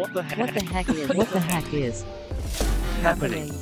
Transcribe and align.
What 0.00 0.14
the 0.14 0.22
heck? 0.22 0.38
What 0.38 0.54
the 0.54 0.64
heck 0.64 0.88
is? 0.88 1.14
What 1.14 1.30
the 1.30 1.40
heck 1.40 1.74
is 1.74 2.04
happening? 3.02 3.52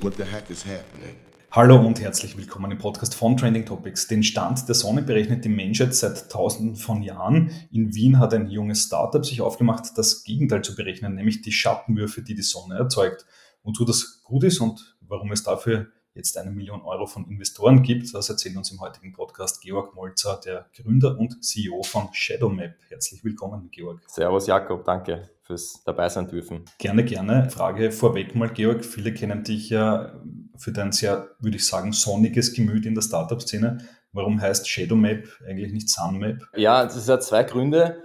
What 0.00 0.16
the 0.16 0.24
heck 0.24 0.50
is 0.50 0.64
happening? 0.64 1.14
Hallo 1.52 1.76
und 1.76 2.00
herzlich 2.00 2.36
willkommen 2.36 2.72
im 2.72 2.78
Podcast 2.78 3.14
von 3.14 3.36
Trending 3.36 3.64
Topics. 3.64 4.08
Den 4.08 4.24
Stand 4.24 4.66
der 4.66 4.74
Sonne 4.74 5.02
berechnet 5.02 5.44
die 5.44 5.50
Menschheit 5.50 5.94
seit 5.94 6.32
tausenden 6.32 6.74
von 6.74 7.04
Jahren. 7.04 7.52
In 7.70 7.94
Wien 7.94 8.18
hat 8.18 8.34
ein 8.34 8.48
junges 8.48 8.86
Startup 8.86 9.24
sich 9.24 9.40
aufgemacht, 9.40 9.92
das 9.94 10.24
Gegenteil 10.24 10.62
zu 10.62 10.74
berechnen, 10.74 11.14
nämlich 11.14 11.40
die 11.40 11.52
Schattenwürfe, 11.52 12.22
die 12.22 12.34
die 12.34 12.42
Sonne 12.42 12.74
erzeugt. 12.74 13.24
Und 13.62 13.78
wo 13.78 13.84
das 13.84 14.24
gut 14.24 14.42
ist 14.42 14.58
und 14.58 14.96
warum 15.00 15.30
es 15.30 15.44
dafür 15.44 15.92
jetzt 16.14 16.38
eine 16.38 16.50
Million 16.50 16.82
Euro 16.82 17.06
von 17.06 17.28
Investoren 17.28 17.82
gibt. 17.82 18.14
Das 18.14 18.28
erzählt 18.28 18.56
uns 18.56 18.70
im 18.70 18.80
heutigen 18.80 19.12
Podcast 19.12 19.60
Georg 19.62 19.94
Molzer, 19.94 20.40
der 20.44 20.66
Gründer 20.76 21.18
und 21.18 21.44
CEO 21.44 21.82
von 21.82 22.08
ShadowMap. 22.12 22.74
Herzlich 22.88 23.24
willkommen, 23.24 23.68
Georg. 23.72 24.00
Servus, 24.06 24.46
Jakob. 24.46 24.84
Danke 24.84 25.28
fürs 25.42 25.82
dabei 25.84 26.08
sein 26.08 26.28
dürfen. 26.28 26.64
Gerne, 26.78 27.04
gerne. 27.04 27.50
Frage 27.50 27.90
vorweg 27.90 28.34
mal, 28.36 28.48
Georg. 28.48 28.84
Viele 28.84 29.12
kennen 29.12 29.42
dich 29.42 29.70
ja 29.70 30.14
für 30.56 30.70
dein 30.70 30.92
sehr, 30.92 31.30
würde 31.40 31.56
ich 31.56 31.66
sagen, 31.66 31.92
sonniges 31.92 32.52
Gemüt 32.52 32.86
in 32.86 32.94
der 32.94 33.02
Startup-Szene. 33.02 33.78
Warum 34.12 34.40
heißt 34.40 34.68
ShadowMap 34.68 35.26
eigentlich 35.46 35.72
nicht 35.72 35.90
SunMap? 35.90 36.48
Ja, 36.56 36.84
das 36.84 37.08
hat 37.08 37.24
zwei 37.24 37.42
Gründe. 37.42 38.00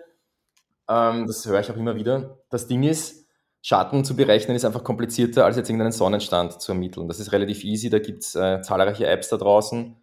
Ähm, 0.89 1.27
das 1.27 1.45
höre 1.45 1.59
ich 1.59 1.69
auch 1.69 1.77
immer 1.77 1.95
wieder. 1.95 2.39
Das 2.49 2.65
Ding 2.65 2.81
ist, 2.81 3.28
Schatten 3.69 4.03
zu 4.03 4.15
berechnen 4.15 4.55
ist 4.55 4.65
einfach 4.65 4.83
komplizierter, 4.83 5.45
als 5.45 5.55
jetzt 5.55 5.69
irgendeinen 5.69 5.91
Sonnenstand 5.91 6.59
zu 6.59 6.71
ermitteln. 6.71 7.07
Das 7.07 7.19
ist 7.19 7.31
relativ 7.31 7.63
easy, 7.63 7.91
da 7.91 7.99
gibt 7.99 8.23
es 8.23 8.33
äh, 8.33 8.63
zahlreiche 8.63 9.05
Apps 9.05 9.29
da 9.29 9.37
draußen. 9.37 9.95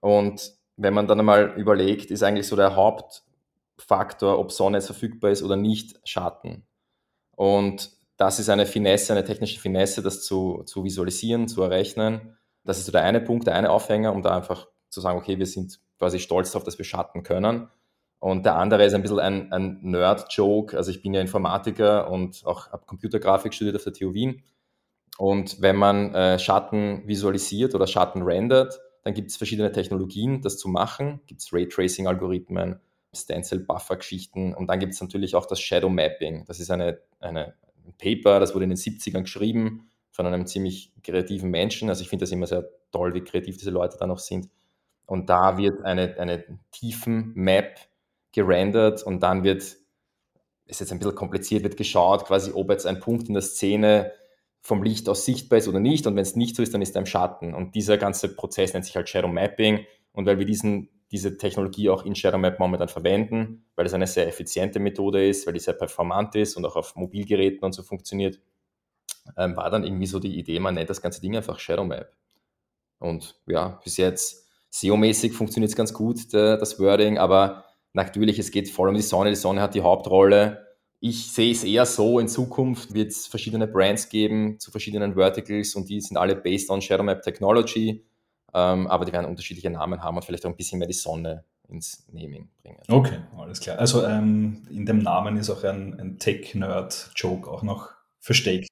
Und 0.00 0.52
wenn 0.76 0.94
man 0.94 1.06
dann 1.06 1.20
einmal 1.20 1.54
überlegt, 1.56 2.10
ist 2.10 2.24
eigentlich 2.24 2.48
so 2.48 2.56
der 2.56 2.74
Hauptfaktor, 2.74 4.36
ob 4.36 4.50
Sonne 4.50 4.78
jetzt 4.78 4.86
verfügbar 4.86 5.30
ist 5.30 5.44
oder 5.44 5.54
nicht, 5.54 6.00
Schatten. 6.02 6.66
Und 7.36 7.92
das 8.16 8.40
ist 8.40 8.48
eine 8.48 8.66
Finesse, 8.66 9.12
eine 9.12 9.22
technische 9.22 9.60
Finesse, 9.60 10.02
das 10.02 10.24
zu, 10.24 10.64
zu 10.66 10.82
visualisieren, 10.82 11.46
zu 11.46 11.62
errechnen. 11.62 12.36
Das 12.64 12.78
ist 12.78 12.86
so 12.86 12.90
der 12.90 13.04
eine 13.04 13.20
Punkt, 13.20 13.46
der 13.46 13.54
eine 13.54 13.70
Aufhänger, 13.70 14.12
um 14.12 14.22
da 14.22 14.34
einfach 14.36 14.66
zu 14.88 15.00
sagen, 15.00 15.20
okay, 15.20 15.38
wir 15.38 15.46
sind 15.46 15.78
quasi 16.00 16.18
stolz 16.18 16.50
darauf, 16.50 16.64
dass 16.64 16.78
wir 16.78 16.84
Schatten 16.84 17.22
können. 17.22 17.68
Und 18.24 18.46
der 18.46 18.56
andere 18.56 18.86
ist 18.86 18.94
ein 18.94 19.02
bisschen 19.02 19.18
ein, 19.18 19.52
ein 19.52 19.80
Nerd-Joke. 19.82 20.78
Also 20.78 20.90
ich 20.90 21.02
bin 21.02 21.12
ja 21.12 21.20
Informatiker 21.20 22.10
und 22.10 22.40
auch 22.46 22.72
habe 22.72 22.86
Computergrafik 22.86 23.52
studiert 23.52 23.76
auf 23.76 23.84
der 23.84 23.92
TU 23.92 24.14
Wien. 24.14 24.42
Und 25.18 25.60
wenn 25.60 25.76
man 25.76 26.14
äh, 26.14 26.38
Schatten 26.38 27.06
visualisiert 27.06 27.74
oder 27.74 27.86
Schatten 27.86 28.22
rendert, 28.22 28.80
dann 29.02 29.12
gibt 29.12 29.30
es 29.30 29.36
verschiedene 29.36 29.72
Technologien, 29.72 30.40
das 30.40 30.56
zu 30.56 30.70
machen. 30.70 31.20
Gibt 31.26 31.42
es 31.42 31.52
Raytracing-Algorithmen, 31.52 32.80
Stencil-Buffer-Geschichten 33.14 34.54
und 34.54 34.68
dann 34.68 34.80
gibt 34.80 34.94
es 34.94 35.02
natürlich 35.02 35.36
auch 35.36 35.44
das 35.44 35.60
Shadow 35.60 35.90
Mapping. 35.90 36.46
Das 36.46 36.60
ist 36.60 36.70
eine, 36.70 37.00
eine, 37.20 37.52
ein 37.84 37.92
Paper, 37.98 38.40
das 38.40 38.54
wurde 38.54 38.64
in 38.64 38.70
den 38.70 38.78
70ern 38.78 39.24
geschrieben 39.24 39.90
von 40.12 40.24
einem 40.24 40.46
ziemlich 40.46 40.94
kreativen 41.02 41.50
Menschen. 41.50 41.90
Also 41.90 42.00
ich 42.00 42.08
finde 42.08 42.22
das 42.22 42.32
immer 42.32 42.46
sehr 42.46 42.66
toll, 42.90 43.12
wie 43.12 43.20
kreativ 43.20 43.58
diese 43.58 43.70
Leute 43.70 43.98
da 44.00 44.06
noch 44.06 44.18
sind. 44.18 44.48
Und 45.04 45.28
da 45.28 45.58
wird 45.58 45.84
eine, 45.84 46.16
eine 46.18 46.42
Tiefen-Map 46.70 47.80
gerendert 48.34 49.02
und 49.02 49.22
dann 49.22 49.44
wird, 49.44 49.62
ist 50.66 50.80
jetzt 50.80 50.92
ein 50.92 50.98
bisschen 50.98 51.14
kompliziert, 51.14 51.62
wird 51.62 51.76
geschaut, 51.76 52.26
quasi, 52.26 52.52
ob 52.52 52.70
jetzt 52.70 52.86
ein 52.86 53.00
Punkt 53.00 53.28
in 53.28 53.34
der 53.34 53.42
Szene 53.42 54.12
vom 54.60 54.82
Licht 54.82 55.08
aus 55.08 55.24
sichtbar 55.24 55.58
ist 55.58 55.68
oder 55.68 55.80
nicht. 55.80 56.06
Und 56.06 56.16
wenn 56.16 56.22
es 56.22 56.36
nicht 56.36 56.56
so 56.56 56.62
ist, 56.62 56.74
dann 56.74 56.82
ist 56.82 56.96
er 56.96 57.00
im 57.00 57.06
Schatten. 57.06 57.54
Und 57.54 57.74
dieser 57.74 57.98
ganze 57.98 58.34
Prozess 58.34 58.72
nennt 58.72 58.86
sich 58.86 58.96
halt 58.96 59.08
Shadow 59.08 59.28
Mapping. 59.28 59.86
Und 60.12 60.26
weil 60.26 60.38
wir 60.38 60.46
diesen, 60.46 60.88
diese 61.10 61.36
Technologie 61.36 61.90
auch 61.90 62.04
in 62.04 62.14
Shadow 62.14 62.38
Map 62.38 62.58
momentan 62.58 62.88
verwenden, 62.88 63.66
weil 63.76 63.86
es 63.86 63.94
eine 63.94 64.06
sehr 64.06 64.26
effiziente 64.26 64.80
Methode 64.80 65.28
ist, 65.28 65.46
weil 65.46 65.52
die 65.52 65.60
sehr 65.60 65.74
performant 65.74 66.34
ist 66.34 66.56
und 66.56 66.64
auch 66.64 66.76
auf 66.76 66.96
Mobilgeräten 66.96 67.62
und 67.62 67.72
so 67.72 67.82
funktioniert, 67.82 68.40
ähm, 69.36 69.56
war 69.56 69.70
dann 69.70 69.84
irgendwie 69.84 70.06
so 70.06 70.18
die 70.18 70.38
Idee, 70.38 70.58
man 70.60 70.74
nennt 70.74 70.90
das 70.90 71.02
ganze 71.02 71.20
Ding 71.20 71.36
einfach 71.36 71.58
Shadow 71.58 71.84
Map. 71.84 72.12
Und 72.98 73.38
ja, 73.46 73.80
bis 73.84 73.96
jetzt 73.96 74.48
SEO-mäßig 74.70 75.32
funktioniert 75.32 75.70
es 75.70 75.76
ganz 75.76 75.92
gut, 75.92 76.32
der, 76.32 76.56
das 76.56 76.80
Wording, 76.80 77.18
aber 77.18 77.64
Natürlich, 77.94 78.38
es 78.38 78.50
geht 78.50 78.68
voll 78.68 78.88
um 78.88 78.94
die 78.94 79.02
Sonne. 79.02 79.30
Die 79.30 79.36
Sonne 79.36 79.62
hat 79.62 79.74
die 79.74 79.82
Hauptrolle. 79.82 80.66
Ich 81.00 81.30
sehe 81.32 81.52
es 81.52 81.64
eher 81.64 81.86
so, 81.86 82.18
in 82.18 82.28
Zukunft 82.28 82.92
wird 82.92 83.12
es 83.12 83.26
verschiedene 83.26 83.66
Brands 83.66 84.08
geben 84.08 84.58
zu 84.58 84.70
verschiedenen 84.70 85.14
Verticals 85.14 85.74
und 85.74 85.88
die 85.88 86.00
sind 86.00 86.16
alle 86.16 86.34
based 86.34 86.70
on 86.70 86.80
Shadow 86.80 87.04
Map 87.04 87.22
Technology, 87.22 88.04
ähm, 88.54 88.86
aber 88.86 89.04
die 89.04 89.12
werden 89.12 89.26
unterschiedliche 89.26 89.70
Namen 89.70 90.02
haben 90.02 90.16
und 90.16 90.24
vielleicht 90.24 90.44
auch 90.46 90.50
ein 90.50 90.56
bisschen 90.56 90.78
mehr 90.78 90.88
die 90.88 90.94
Sonne 90.94 91.44
ins 91.68 92.06
Naming 92.10 92.48
bringen. 92.62 92.80
Okay, 92.88 93.18
alles 93.36 93.60
klar. 93.60 93.78
Also 93.78 94.04
ähm, 94.04 94.66
in 94.70 94.86
dem 94.86 94.98
Namen 94.98 95.36
ist 95.36 95.50
auch 95.50 95.62
ein, 95.62 95.98
ein 96.00 96.18
Tech-Nerd-Joke 96.18 97.50
auch 97.50 97.62
noch 97.62 97.93
versteckt 98.24 98.70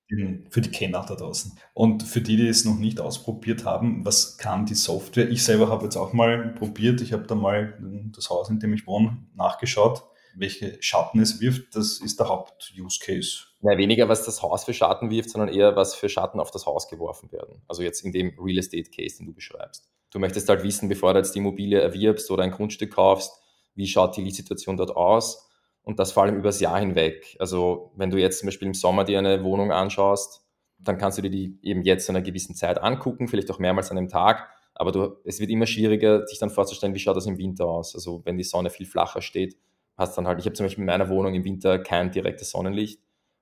für 0.49 0.63
die 0.63 0.71
Kenner 0.71 1.05
da 1.07 1.15
draußen. 1.15 1.53
Und 1.75 2.03
für 2.05 2.23
die, 2.23 2.39
die 2.39 2.49
es 2.49 2.65
noch 2.65 2.79
nicht 2.79 3.01
ausprobiert 3.01 3.67
haben, 3.67 4.03
was 4.03 4.39
kann 4.39 4.65
die 4.65 4.75
Software? 4.75 5.29
Ich 5.29 5.45
selber 5.45 5.69
habe 5.69 5.85
jetzt 5.85 5.97
auch 5.97 6.15
mal 6.15 6.55
probiert. 6.55 7.03
Ich 7.03 7.13
habe 7.13 7.27
da 7.27 7.35
mal 7.35 7.79
das 8.17 8.31
Haus, 8.31 8.49
in 8.49 8.61
dem 8.61 8.73
ich 8.73 8.87
wohne, 8.87 9.19
nachgeschaut, 9.35 10.05
welche 10.35 10.83
Schatten 10.83 11.21
es 11.21 11.43
wirft. 11.43 11.77
Das 11.77 11.99
ist 11.99 12.19
der 12.19 12.31
Haupt-Use-Case. 12.31 13.45
Ja, 13.61 13.77
weniger, 13.77 14.09
was 14.09 14.25
das 14.25 14.41
Haus 14.41 14.65
für 14.65 14.73
Schatten 14.73 15.11
wirft, 15.11 15.29
sondern 15.29 15.51
eher, 15.55 15.77
was 15.77 15.95
für 15.95 16.09
Schatten 16.09 16.41
auf 16.41 16.51
das 16.51 16.65
Haus 16.65 16.89
geworfen 16.89 17.31
werden. 17.31 17.61
Also 17.69 17.83
jetzt 17.83 18.01
in 18.07 18.13
dem 18.13 18.33
Real 18.39 18.59
Estate 18.59 18.91
Case, 18.91 19.19
den 19.19 19.27
du 19.27 19.35
beschreibst. 19.35 19.87
Du 20.11 20.19
möchtest 20.19 20.49
halt 20.49 20.63
wissen, 20.63 20.89
bevor 20.89 21.13
du 21.13 21.19
jetzt 21.19 21.35
die 21.35 21.41
Immobilie 21.41 21.79
erwirbst 21.79 22.31
oder 22.31 22.43
ein 22.43 22.53
Grundstück 22.53 22.95
kaufst, 22.95 23.33
wie 23.75 23.87
schaut 23.87 24.17
die 24.17 24.31
Situation 24.31 24.79
dort 24.79 24.97
aus? 24.97 25.51
Und 25.83 25.99
das 25.99 26.13
vor 26.13 26.25
allem 26.25 26.37
übers 26.37 26.61
Jahr 26.61 26.79
hinweg. 26.79 27.37
Also 27.39 27.93
wenn 27.97 28.11
du 28.11 28.19
jetzt 28.19 28.39
zum 28.39 28.47
Beispiel 28.47 28.69
im 28.69 28.75
Sommer 28.75 29.05
dir 29.05 29.19
eine 29.19 29.43
Wohnung 29.43 29.73
anschaust, 29.73 30.45
dann 30.79 30.99
kannst 30.99 31.19
du 31.19 31.23
dir 31.23 31.31
die 31.31 31.59
eben 31.63 31.83
jetzt 31.83 32.07
zu 32.07 32.13
einer 32.13 32.23
gewissen 32.23 32.55
Zeit 32.55 32.83
angucken, 32.83 33.29
vielleicht 33.29 33.51
auch 33.51 33.59
mehrmals 33.59 33.91
an 33.91 33.99
einem 33.99 34.09
Tag. 34.09 34.49
Aber 34.75 34.91
du, 34.91 35.17
es 35.25 35.39
wird 35.39 35.51
immer 35.51 35.67
schwieriger, 35.67 36.27
sich 36.27 36.39
dann 36.39 36.51
vorzustellen, 36.51 36.95
wie 36.95 36.99
schaut 36.99 37.17
das 37.17 37.27
im 37.27 37.39
Winter 37.39 37.67
aus. 37.67 37.95
Also 37.95 38.23
wenn 38.25 38.37
die 38.37 38.45
Sonne 38.45 38.71
viel 38.71 38.87
flacher 38.87 39.23
steht, 39.23 39.57
hast 39.97 40.17
dann 40.17 40.27
halt, 40.27 40.39
ich 40.39 40.47
habe 40.47 40.55
zum 40.55 40.67
Beispiel 40.67 40.83
in 40.83 40.87
meiner 40.87 41.09
Wohnung 41.09 41.35
im 41.35 41.45
Winter 41.45 41.79
kein 41.79 42.11
direktes 42.11 42.51
Sonnenlicht. 42.51 43.01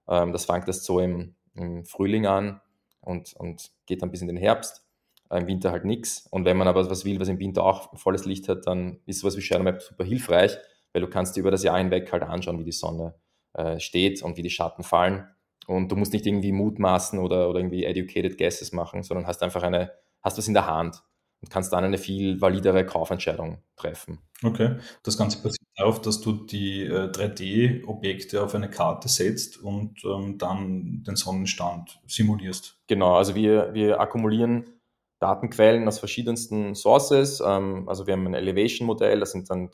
Ähm, 0.08 0.32
das 0.32 0.44
fängt 0.44 0.66
erst 0.66 0.84
so 0.84 1.00
im, 1.00 1.34
im 1.54 1.84
Frühling 1.84 2.26
an 2.26 2.60
und, 3.00 3.34
und 3.34 3.70
geht 3.86 4.02
dann 4.02 4.10
bis 4.10 4.22
in 4.22 4.28
den 4.28 4.36
Herbst. 4.36 4.84
Äh, 5.30 5.40
Im 5.40 5.46
Winter 5.46 5.70
halt 5.70 5.84
nichts. 5.84 6.26
Und 6.30 6.44
wenn 6.44 6.56
man 6.56 6.68
aber 6.68 6.90
was 6.90 7.04
will, 7.04 7.20
was 7.20 7.28
im 7.28 7.38
Winter 7.38 7.64
auch 7.64 7.96
volles 7.96 8.24
Licht 8.24 8.48
hat, 8.48 8.66
dann 8.66 9.00
ist 9.06 9.20
sowas 9.20 9.36
wie 9.36 9.42
Shadow 9.42 9.62
Map 9.62 9.80
super 9.80 10.04
hilfreich, 10.04 10.58
weil 10.92 11.02
du 11.02 11.08
kannst 11.08 11.36
dir 11.36 11.40
über 11.40 11.50
das 11.50 11.62
Jahr 11.62 11.78
hinweg 11.78 12.10
halt 12.12 12.22
anschauen, 12.22 12.58
wie 12.58 12.64
die 12.64 12.72
Sonne 12.72 13.14
äh, 13.54 13.78
steht 13.80 14.22
und 14.22 14.36
wie 14.36 14.42
die 14.42 14.50
Schatten 14.50 14.82
fallen. 14.82 15.26
Und 15.66 15.90
du 15.92 15.96
musst 15.96 16.12
nicht 16.12 16.26
irgendwie 16.26 16.52
mutmaßen 16.52 17.18
oder, 17.18 17.48
oder 17.48 17.60
irgendwie 17.60 17.84
educated 17.84 18.38
guesses 18.38 18.72
machen, 18.72 19.02
sondern 19.02 19.26
hast 19.26 19.42
einfach 19.42 19.62
eine, 19.62 19.92
hast 20.22 20.38
was 20.38 20.48
in 20.48 20.54
der 20.54 20.66
Hand 20.66 21.02
und 21.40 21.50
kannst 21.50 21.72
dann 21.72 21.84
eine 21.84 21.98
viel 21.98 22.40
validere 22.40 22.84
Kaufentscheidung 22.84 23.62
treffen. 23.76 24.18
Okay, 24.42 24.76
das 25.02 25.16
Ganze 25.16 25.42
basiert 25.42 25.66
darauf, 25.76 26.00
dass 26.00 26.20
du 26.20 26.32
die 26.32 26.82
äh, 26.82 27.10
3D-Objekte 27.10 28.42
auf 28.42 28.54
eine 28.54 28.68
Karte 28.68 29.08
setzt 29.08 29.58
und 29.58 30.04
ähm, 30.04 30.38
dann 30.38 31.02
den 31.06 31.16
Sonnenstand 31.16 32.00
simulierst. 32.06 32.78
Genau, 32.86 33.14
also 33.14 33.34
wir, 33.34 33.72
wir 33.74 34.00
akkumulieren 34.00 34.80
Datenquellen 35.20 35.86
aus 35.86 35.98
verschiedensten 35.98 36.74
Sources. 36.74 37.42
Ähm, 37.44 37.88
also 37.88 38.06
wir 38.06 38.14
haben 38.14 38.26
ein 38.26 38.34
Elevation-Modell, 38.34 39.20
das 39.20 39.32
sind 39.32 39.50
dann 39.50 39.70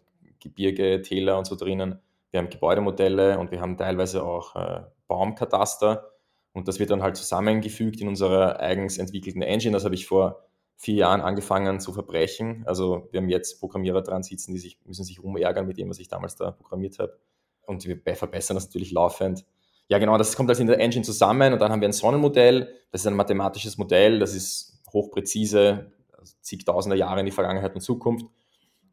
Gebirge, 0.49 1.03
Täler 1.03 1.39
und 1.39 1.47
so 1.47 1.57
drinnen. 1.57 2.01
Wir 2.31 2.41
haben 2.41 2.51
Gebäudemodelle 2.51 3.39
und 3.39 3.51
wir 3.51 3.61
haben 3.61 3.77
teilweise 3.77 4.23
auch 4.23 4.57
äh, 4.57 4.83
Baumkataster. 5.09 6.11
Und 6.53 6.69
das 6.69 6.79
wird 6.79 6.91
dann 6.91 7.03
halt 7.03 7.17
zusammengefügt 7.17 8.01
in 8.01 8.09
unserer 8.09 8.61
eigens 8.61 8.99
entwickelten 8.99 9.43
Engine. 9.43 9.73
Das 9.73 9.85
habe 9.85 9.95
ich 9.95 10.07
vor 10.07 10.43
vier 10.77 10.95
Jahren 10.95 11.21
angefangen 11.21 11.81
zu 11.81 11.93
verbrechen. 11.93 12.65
Also 12.67 13.09
wir 13.11 13.21
haben 13.21 13.29
jetzt 13.29 13.61
Programmierer 13.61 14.03
dran 14.03 14.23
sitzen, 14.23 14.53
die 14.53 14.59
sich, 14.59 14.79
müssen 14.85 15.05
sich 15.05 15.23
rumärgern 15.23 15.67
mit 15.67 15.79
dem, 15.79 15.89
was 15.89 15.99
ich 15.99 16.09
damals 16.09 16.37
da 16.37 16.51
programmiert 16.51 16.99
habe. 16.99 17.19
Und 17.67 17.87
wir 17.87 18.17
verbessern 18.17 18.55
das 18.55 18.67
natürlich 18.67 18.93
laufend. 18.93 19.45
Ja, 19.89 19.99
genau, 19.99 20.19
das 20.19 20.37
kommt 20.37 20.49
also 20.51 20.63
in 20.63 20.67
der 20.67 20.81
Engine 20.81 21.05
zusammen 21.05 21.53
und 21.53 21.61
dann 21.61 21.71
haben 21.71 21.81
wir 21.81 21.89
ein 21.89 21.93
Sonnenmodell. 21.93 22.73
Das 22.91 23.03
ist 23.03 23.07
ein 23.07 23.15
mathematisches 23.15 23.79
Modell, 23.79 24.19
das 24.19 24.35
ist 24.35 24.83
hochpräzise, 24.93 25.93
also 26.13 26.35
zigtausender 26.41 26.97
Jahre 26.97 27.21
in 27.21 27.27
die 27.27 27.33
Vergangenheit 27.33 27.75
und 27.75 27.81
Zukunft. 27.81 28.27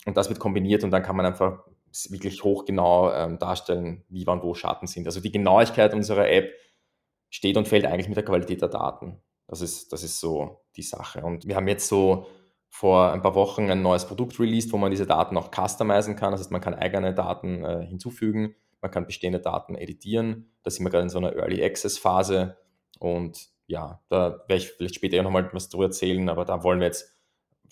Und 0.05 0.17
das 0.17 0.29
wird 0.29 0.39
kombiniert 0.39 0.83
und 0.83 0.91
dann 0.91 1.03
kann 1.03 1.15
man 1.15 1.25
einfach 1.25 1.63
wirklich 2.09 2.43
hochgenau 2.43 3.11
ähm, 3.13 3.37
darstellen, 3.37 4.03
wie 4.09 4.25
wann 4.25 4.41
wo 4.41 4.53
Schatten 4.53 4.87
sind. 4.87 5.05
Also 5.05 5.19
die 5.19 5.31
Genauigkeit 5.31 5.93
unserer 5.93 6.29
App 6.29 6.51
steht 7.29 7.57
und 7.57 7.67
fällt 7.67 7.85
eigentlich 7.85 8.07
mit 8.07 8.17
der 8.17 8.25
Qualität 8.25 8.61
der 8.61 8.69
Daten. 8.69 9.21
Das 9.47 9.61
ist, 9.61 9.93
das 9.93 10.03
ist 10.03 10.19
so 10.19 10.61
die 10.75 10.81
Sache. 10.81 11.21
Und 11.23 11.47
wir 11.47 11.55
haben 11.55 11.67
jetzt 11.67 11.87
so 11.87 12.27
vor 12.69 13.11
ein 13.11 13.21
paar 13.21 13.35
Wochen 13.35 13.69
ein 13.69 13.83
neues 13.83 14.05
Produkt 14.05 14.39
released, 14.39 14.73
wo 14.73 14.77
man 14.77 14.89
diese 14.89 15.05
Daten 15.05 15.37
auch 15.37 15.51
customizen 15.51 16.15
kann. 16.15 16.31
Das 16.31 16.41
heißt, 16.41 16.51
man 16.51 16.61
kann 16.61 16.73
eigene 16.73 17.13
Daten 17.13 17.63
äh, 17.63 17.85
hinzufügen, 17.85 18.55
man 18.81 18.89
kann 18.89 19.05
bestehende 19.05 19.39
Daten 19.39 19.75
editieren. 19.75 20.51
Da 20.63 20.71
sind 20.71 20.83
wir 20.83 20.89
gerade 20.89 21.03
in 21.03 21.09
so 21.09 21.19
einer 21.19 21.35
Early 21.35 21.63
Access 21.63 21.97
Phase. 21.97 22.57
Und 22.99 23.49
ja, 23.67 24.01
da 24.09 24.39
werde 24.47 24.55
ich 24.55 24.71
vielleicht 24.71 24.95
später 24.95 25.21
nochmal 25.21 25.49
was 25.53 25.69
drüber 25.69 25.85
erzählen, 25.85 26.27
aber 26.29 26.45
da 26.45 26.63
wollen 26.63 26.79
wir 26.79 26.87
jetzt 26.87 27.12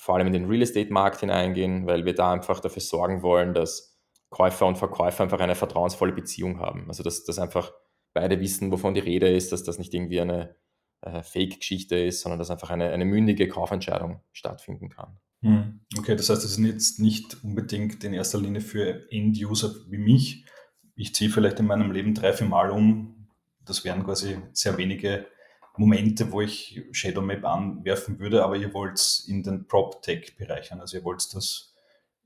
vor 0.01 0.15
allem 0.15 0.25
in 0.25 0.33
den 0.33 0.45
Real 0.45 0.63
Estate 0.63 0.91
Markt 0.91 1.19
hineingehen, 1.19 1.85
weil 1.85 2.05
wir 2.05 2.15
da 2.15 2.33
einfach 2.33 2.59
dafür 2.59 2.81
sorgen 2.81 3.21
wollen, 3.21 3.53
dass 3.53 3.99
Käufer 4.31 4.65
und 4.65 4.79
Verkäufer 4.79 5.23
einfach 5.23 5.39
eine 5.39 5.53
vertrauensvolle 5.53 6.11
Beziehung 6.11 6.59
haben. 6.59 6.85
Also 6.87 7.03
dass, 7.03 7.23
dass 7.23 7.37
einfach 7.37 7.71
beide 8.11 8.39
wissen, 8.39 8.71
wovon 8.71 8.95
die 8.95 8.99
Rede 8.99 9.29
ist, 9.29 9.51
dass 9.51 9.63
das 9.63 9.77
nicht 9.77 9.93
irgendwie 9.93 10.19
eine 10.19 10.55
äh, 11.01 11.21
Fake-Geschichte 11.21 11.97
ist, 11.97 12.21
sondern 12.21 12.39
dass 12.39 12.49
einfach 12.49 12.71
eine, 12.71 12.89
eine 12.89 13.05
mündige 13.05 13.47
Kaufentscheidung 13.47 14.23
stattfinden 14.31 14.89
kann. 14.89 15.19
Hm, 15.43 15.81
okay, 15.95 16.15
das 16.15 16.31
heißt, 16.31 16.43
das 16.43 16.57
ist 16.57 16.65
jetzt 16.65 16.99
nicht 16.99 17.43
unbedingt 17.43 18.03
in 18.03 18.13
erster 18.13 18.41
Linie 18.41 18.61
für 18.61 19.05
End-User 19.11 19.71
wie 19.87 19.99
mich. 19.99 20.45
Ich 20.95 21.13
ziehe 21.13 21.29
vielleicht 21.29 21.59
in 21.59 21.67
meinem 21.67 21.91
Leben 21.91 22.15
drei, 22.15 22.33
vier 22.33 22.47
Mal 22.47 22.71
um. 22.71 23.27
Das 23.63 23.85
wären 23.85 24.03
quasi 24.03 24.39
sehr 24.51 24.79
wenige 24.79 25.27
Momente, 25.81 26.31
wo 26.31 26.41
ich 26.41 26.79
Shadow 26.91 27.21
Map 27.21 27.43
anwerfen 27.43 28.19
würde, 28.19 28.43
aber 28.43 28.55
ihr 28.55 28.71
wollt 28.71 28.99
es 28.99 29.25
in 29.27 29.41
den 29.41 29.67
Prop-Tech-Bereich 29.67 30.71
Also 30.73 30.97
ihr 30.97 31.03
wollt 31.03 31.33
das 31.33 31.73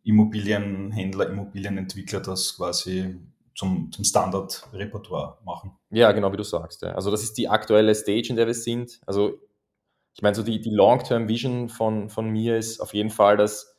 Immobilienhändler, 0.04 1.30
Immobilienentwickler 1.30 2.20
das 2.20 2.58
quasi 2.58 3.16
zum, 3.56 3.90
zum 3.94 4.04
Standard-Repertoire 4.04 5.38
machen. 5.46 5.72
Ja, 5.90 6.12
genau 6.12 6.34
wie 6.34 6.38
du 6.38 6.44
sagst. 6.44 6.82
Ja. 6.82 6.96
Also 6.96 7.12
das 7.12 7.24
ist 7.24 7.38
die 7.38 7.48
aktuelle 7.48 7.96
Stage, 7.96 8.28
in 8.30 8.36
der 8.36 8.46
wir 8.46 8.54
sind. 8.54 9.00
Also 9.06 9.40
ich 10.14 10.22
meine, 10.22 10.36
so 10.36 10.44
die, 10.44 10.60
die 10.60 10.70
Long-Term-Vision 10.70 11.70
von, 11.70 12.10
von 12.10 12.30
mir 12.30 12.58
ist 12.58 12.82
auf 12.82 12.94
jeden 12.94 13.10
Fall, 13.10 13.38
dass 13.38 13.78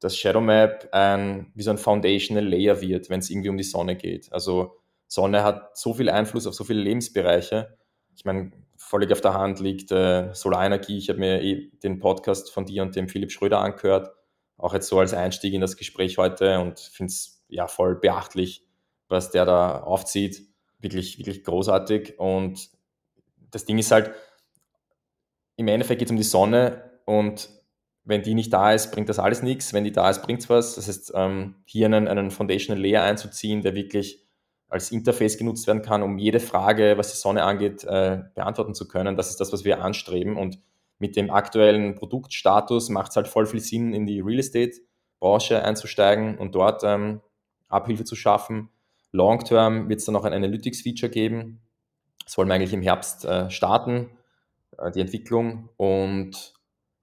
das 0.00 0.18
Shadow 0.18 0.42
Map 0.42 0.90
ein, 0.92 1.50
wie 1.54 1.62
so 1.62 1.70
ein 1.70 1.78
Foundational 1.78 2.46
Layer 2.46 2.82
wird, 2.82 3.08
wenn 3.08 3.20
es 3.20 3.30
irgendwie 3.30 3.48
um 3.48 3.56
die 3.56 3.64
Sonne 3.64 3.96
geht. 3.96 4.30
Also 4.34 4.76
Sonne 5.06 5.42
hat 5.42 5.78
so 5.78 5.94
viel 5.94 6.10
Einfluss 6.10 6.46
auf 6.46 6.54
so 6.54 6.64
viele 6.64 6.82
Lebensbereiche. 6.82 7.78
Ich 8.14 8.26
meine, 8.26 8.52
völlig 8.76 9.12
auf 9.12 9.20
der 9.20 9.34
Hand 9.34 9.60
liegt 9.60 9.90
äh, 9.92 10.32
Solarenergie. 10.34 10.98
Ich 10.98 11.08
habe 11.08 11.18
mir 11.18 11.42
eh 11.42 11.70
den 11.82 11.98
Podcast 11.98 12.52
von 12.52 12.66
dir 12.66 12.82
und 12.82 12.96
dem 12.96 13.08
Philipp 13.08 13.32
Schröder 13.32 13.60
angehört, 13.60 14.10
auch 14.56 14.74
jetzt 14.74 14.88
so 14.88 14.98
als 14.98 15.14
Einstieg 15.14 15.54
in 15.54 15.60
das 15.60 15.76
Gespräch 15.76 16.18
heute 16.18 16.60
und 16.60 16.78
finde 16.78 17.10
es 17.10 17.44
ja 17.48 17.66
voll 17.66 17.96
beachtlich, 17.96 18.66
was 19.08 19.30
der 19.30 19.44
da 19.44 19.82
aufzieht. 19.82 20.42
Wirklich, 20.78 21.18
wirklich 21.18 21.44
großartig. 21.44 22.18
Und 22.18 22.70
das 23.50 23.64
Ding 23.64 23.78
ist 23.78 23.90
halt, 23.90 24.12
im 25.56 25.68
Endeffekt 25.68 26.00
geht 26.00 26.08
es 26.08 26.12
um 26.12 26.16
die 26.16 26.22
Sonne 26.24 26.90
und 27.04 27.48
wenn 28.04 28.22
die 28.22 28.34
nicht 28.34 28.52
da 28.52 28.72
ist, 28.72 28.92
bringt 28.92 29.08
das 29.08 29.18
alles 29.18 29.42
nichts. 29.42 29.72
Wenn 29.72 29.84
die 29.84 29.92
da 29.92 30.10
ist, 30.10 30.22
bringt 30.22 30.40
es 30.40 30.50
was. 30.50 30.74
Das 30.74 30.88
heißt, 30.88 31.12
ähm, 31.14 31.56
hier 31.64 31.86
einen, 31.86 32.06
einen 32.06 32.30
Foundational 32.30 32.82
Layer 32.82 33.02
einzuziehen, 33.02 33.62
der 33.62 33.74
wirklich 33.74 34.23
als 34.74 34.90
Interface 34.90 35.38
genutzt 35.38 35.68
werden 35.68 35.82
kann, 35.82 36.02
um 36.02 36.18
jede 36.18 36.40
Frage, 36.40 36.98
was 36.98 37.12
die 37.12 37.16
Sonne 37.16 37.44
angeht, 37.44 37.84
äh, 37.84 38.24
beantworten 38.34 38.74
zu 38.74 38.88
können. 38.88 39.16
Das 39.16 39.30
ist 39.30 39.40
das, 39.40 39.52
was 39.52 39.64
wir 39.64 39.80
anstreben. 39.80 40.36
Und 40.36 40.58
mit 40.98 41.14
dem 41.14 41.30
aktuellen 41.30 41.94
Produktstatus 41.94 42.88
macht 42.88 43.10
es 43.10 43.16
halt 43.16 43.28
voll 43.28 43.46
viel 43.46 43.60
Sinn, 43.60 43.94
in 43.94 44.04
die 44.04 44.20
Real 44.20 44.40
Estate-Branche 44.40 45.62
einzusteigen 45.62 46.36
und 46.38 46.56
dort 46.56 46.82
ähm, 46.82 47.20
Abhilfe 47.68 48.02
zu 48.02 48.16
schaffen. 48.16 48.68
Long-term 49.12 49.88
wird 49.88 50.00
es 50.00 50.06
dann 50.06 50.12
noch 50.14 50.24
ein 50.24 50.32
Analytics-Feature 50.32 51.10
geben. 51.10 51.60
Das 52.24 52.36
wollen 52.36 52.48
wir 52.48 52.54
eigentlich 52.54 52.72
im 52.72 52.82
Herbst 52.82 53.24
äh, 53.24 53.48
starten, 53.50 54.10
äh, 54.76 54.90
die 54.90 55.00
Entwicklung. 55.00 55.68
Und 55.76 56.52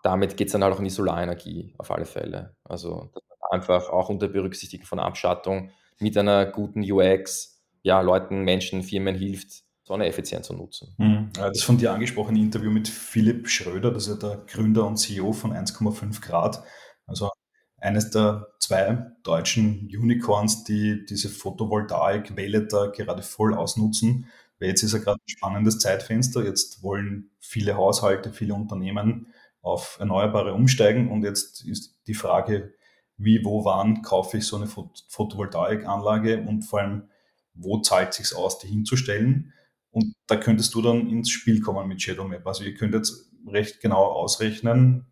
damit 0.04 0.36
geht 0.36 0.48
es 0.48 0.52
dann 0.52 0.64
halt 0.64 0.74
auch 0.74 0.80
in 0.80 0.84
die 0.84 0.90
Solarenergie 0.90 1.74
auf 1.78 1.90
alle 1.90 2.06
Fälle. 2.06 2.54
Also 2.66 3.12
einfach 3.50 3.90
auch 3.90 4.10
unter 4.10 4.28
Berücksichtigung 4.28 4.86
von 4.86 5.00
Abschattung 5.00 5.72
mit 6.00 6.18
einer 6.18 6.46
guten 6.48 6.84
UX, 6.84 7.61
ja, 7.84 8.02
Leuten, 8.02 8.44
Menschen, 8.44 8.84
Firmen 8.84 9.16
hilft, 9.16 9.64
Sonne 9.84 10.06
effizient 10.06 10.46
zu 10.46 10.54
nutzen. 10.54 10.94
Mhm. 10.98 11.30
Das 11.34 11.64
von 11.64 11.78
dir 11.78 11.92
angesprochene 11.94 12.40
Interview 12.40 12.72
mit 12.72 12.88
Philipp 12.88 13.50
Schröder, 13.50 13.92
das 13.92 14.08
ist 14.08 14.22
ja 14.22 14.30
der 14.30 14.46
Gründer 14.46 14.86
und 14.86 14.98
CEO 14.98 15.34
von 15.34 15.52
1,5 15.54 16.22
Grad. 16.22 16.64
Also 17.08 17.30
eines 17.78 18.12
der 18.12 18.48
zwei 18.60 19.12
deutschen 19.24 19.90
Unicorns, 19.92 20.64
die 20.64 21.04
diese 21.06 21.30
Photovoltaikwelle 21.30 22.68
da 22.68 22.88
gerade 22.88 23.24
voll 23.24 23.54
ausnutzen. 23.56 24.28
Weil 24.60 24.70
jetzt 24.70 24.84
ist 24.84 24.94
ja 24.94 25.00
gerade 25.00 25.18
ein 25.18 25.30
spannendes 25.30 25.80
Zeitfenster. 25.80 26.44
Jetzt 26.46 26.84
wollen 26.84 27.32
viele 27.40 27.76
Haushalte, 27.76 28.32
viele 28.32 28.54
Unternehmen 28.54 29.34
auf 29.62 29.98
Erneuerbare 30.00 30.54
umsteigen. 30.54 31.10
Und 31.10 31.24
jetzt 31.24 31.66
ist 31.66 31.98
die 32.06 32.14
Frage, 32.14 32.74
wie, 33.18 33.44
wo, 33.44 33.66
wann 33.66 34.04
kaufe 34.04 34.38
ich 34.38 34.46
so 34.46 34.58
eine 34.58 34.68
Photovoltaikanlage 34.68 36.46
und 36.48 36.62
vor 36.62 36.80
allem, 36.80 37.10
wo 37.54 37.80
zahlt 37.82 38.14
sich 38.14 38.36
aus, 38.36 38.60
die 38.60 38.68
hinzustellen. 38.68 39.54
Und 39.92 40.14
da 40.28 40.38
könntest 40.38 40.74
du 40.74 40.82
dann 40.82 41.10
ins 41.10 41.30
Spiel 41.30 41.62
kommen 41.62 41.88
mit 41.88 42.02
Shadow 42.02 42.28
Map. 42.28 42.46
Also 42.48 42.64
ihr 42.64 42.74
könnt 42.74 42.94
jetzt 42.94 43.32
recht 43.48 43.82
genau 43.82 44.04
ausrechnen, 44.06 45.06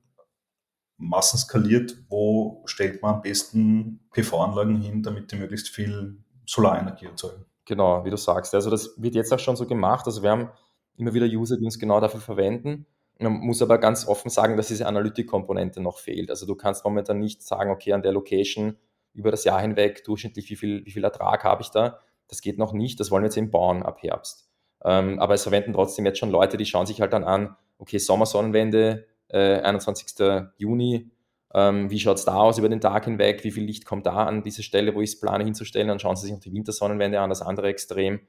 massenskaliert, 0.97 1.95
wo 2.09 2.62
stellt 2.65 3.01
man 3.01 3.15
am 3.15 3.21
besten 3.21 4.01
PV-Anlagen 4.12 4.81
hin, 4.81 5.03
damit 5.03 5.31
die 5.31 5.38
möglichst 5.38 5.69
viel 5.69 6.24
Solarenergie 6.45 7.06
erzeugen. 7.06 7.45
Genau, 7.65 8.03
wie 8.03 8.09
du 8.09 8.18
sagst. 8.18 8.56
Also 8.56 8.69
das 8.69 8.95
wird 8.97 9.15
jetzt 9.15 9.31
auch 9.33 9.39
schon 9.39 9.56
so 9.56 9.65
gemacht. 9.65 10.06
Also 10.06 10.24
wir 10.24 10.31
haben 10.31 10.50
immer 10.97 11.13
wieder 11.13 11.25
User, 11.25 11.57
die 11.57 11.65
uns 11.65 11.80
genau 11.80 12.00
dafür 12.00 12.19
verwenden. 12.19 12.86
Man 13.19 13.33
muss 13.33 13.62
aber 13.62 13.77
ganz 13.77 14.07
offen 14.07 14.30
sagen, 14.30 14.57
dass 14.57 14.69
diese 14.69 14.88
Analytik-Komponente 14.88 15.81
noch 15.81 15.97
fehlt. 15.97 16.30
Also 16.30 16.45
du 16.45 16.56
kannst 16.56 16.86
momentan 16.86 17.19
nicht 17.19 17.44
sagen, 17.44 17.69
okay, 17.69 17.94
an 17.94 18.01
der 18.01 18.13
Location 18.13 18.77
über 19.13 19.31
das 19.31 19.44
Jahr 19.44 19.62
hinweg 19.62 20.03
durchschnittlich, 20.06 20.50
wie 20.50 20.56
viel, 20.56 20.86
wie 20.86 20.91
viel 20.91 21.03
Ertrag 21.03 21.44
habe 21.44 21.62
ich 21.62 21.69
da. 21.69 22.00
Das 22.30 22.42
geht 22.42 22.58
noch 22.58 22.72
nicht. 22.72 23.00
Das 23.00 23.12
wollen 23.12 23.24
wir 23.24 23.28
jetzt 23.28 23.38
eben 23.38 23.52
bauen 23.52 23.84
ab 23.84 24.02
Herbst. 24.02 24.48
Ähm, 24.86 25.20
aber 25.20 25.34
es 25.34 25.44
verwenden 25.44 25.74
trotzdem 25.74 26.06
jetzt 26.06 26.20
schon 26.20 26.30
Leute, 26.30 26.56
die 26.56 26.66
schauen 26.66 26.86
sich 26.86 27.02
halt 27.02 27.12
dann 27.12 27.26
an, 27.26 27.58
okay, 27.80 27.98
Sommersonnenwende, 27.98 29.06
äh, 29.28 29.60
21. 29.60 30.50
Juni, 30.58 31.12
ähm, 31.54 31.90
wie 31.90 32.00
schaut 32.00 32.18
es 32.18 32.26
da 32.26 32.36
aus 32.36 32.58
über 32.58 32.70
den 32.70 32.81
Tag 32.81 33.06
hinweg, 33.06 33.44
wie 33.44 33.52
viel 33.52 33.64
Licht 33.64 33.86
kommt 33.86 34.06
da 34.06 34.26
an 34.26 34.44
diese 34.44 34.64
Stelle, 34.64 34.94
wo 34.96 35.02
ich 35.02 35.12
es 35.12 35.20
plane 35.20 35.44
hinzustellen, 35.44 35.88
dann 35.88 36.00
schauen 36.00 36.16
sie 36.16 36.24
sich 36.24 36.31
noch 36.31 36.40
die 36.40 36.54
Wintersonnenwende 36.54 37.20
an, 37.20 37.30
das 37.30 37.42
andere 37.42 37.68
Extrem. 37.68 38.22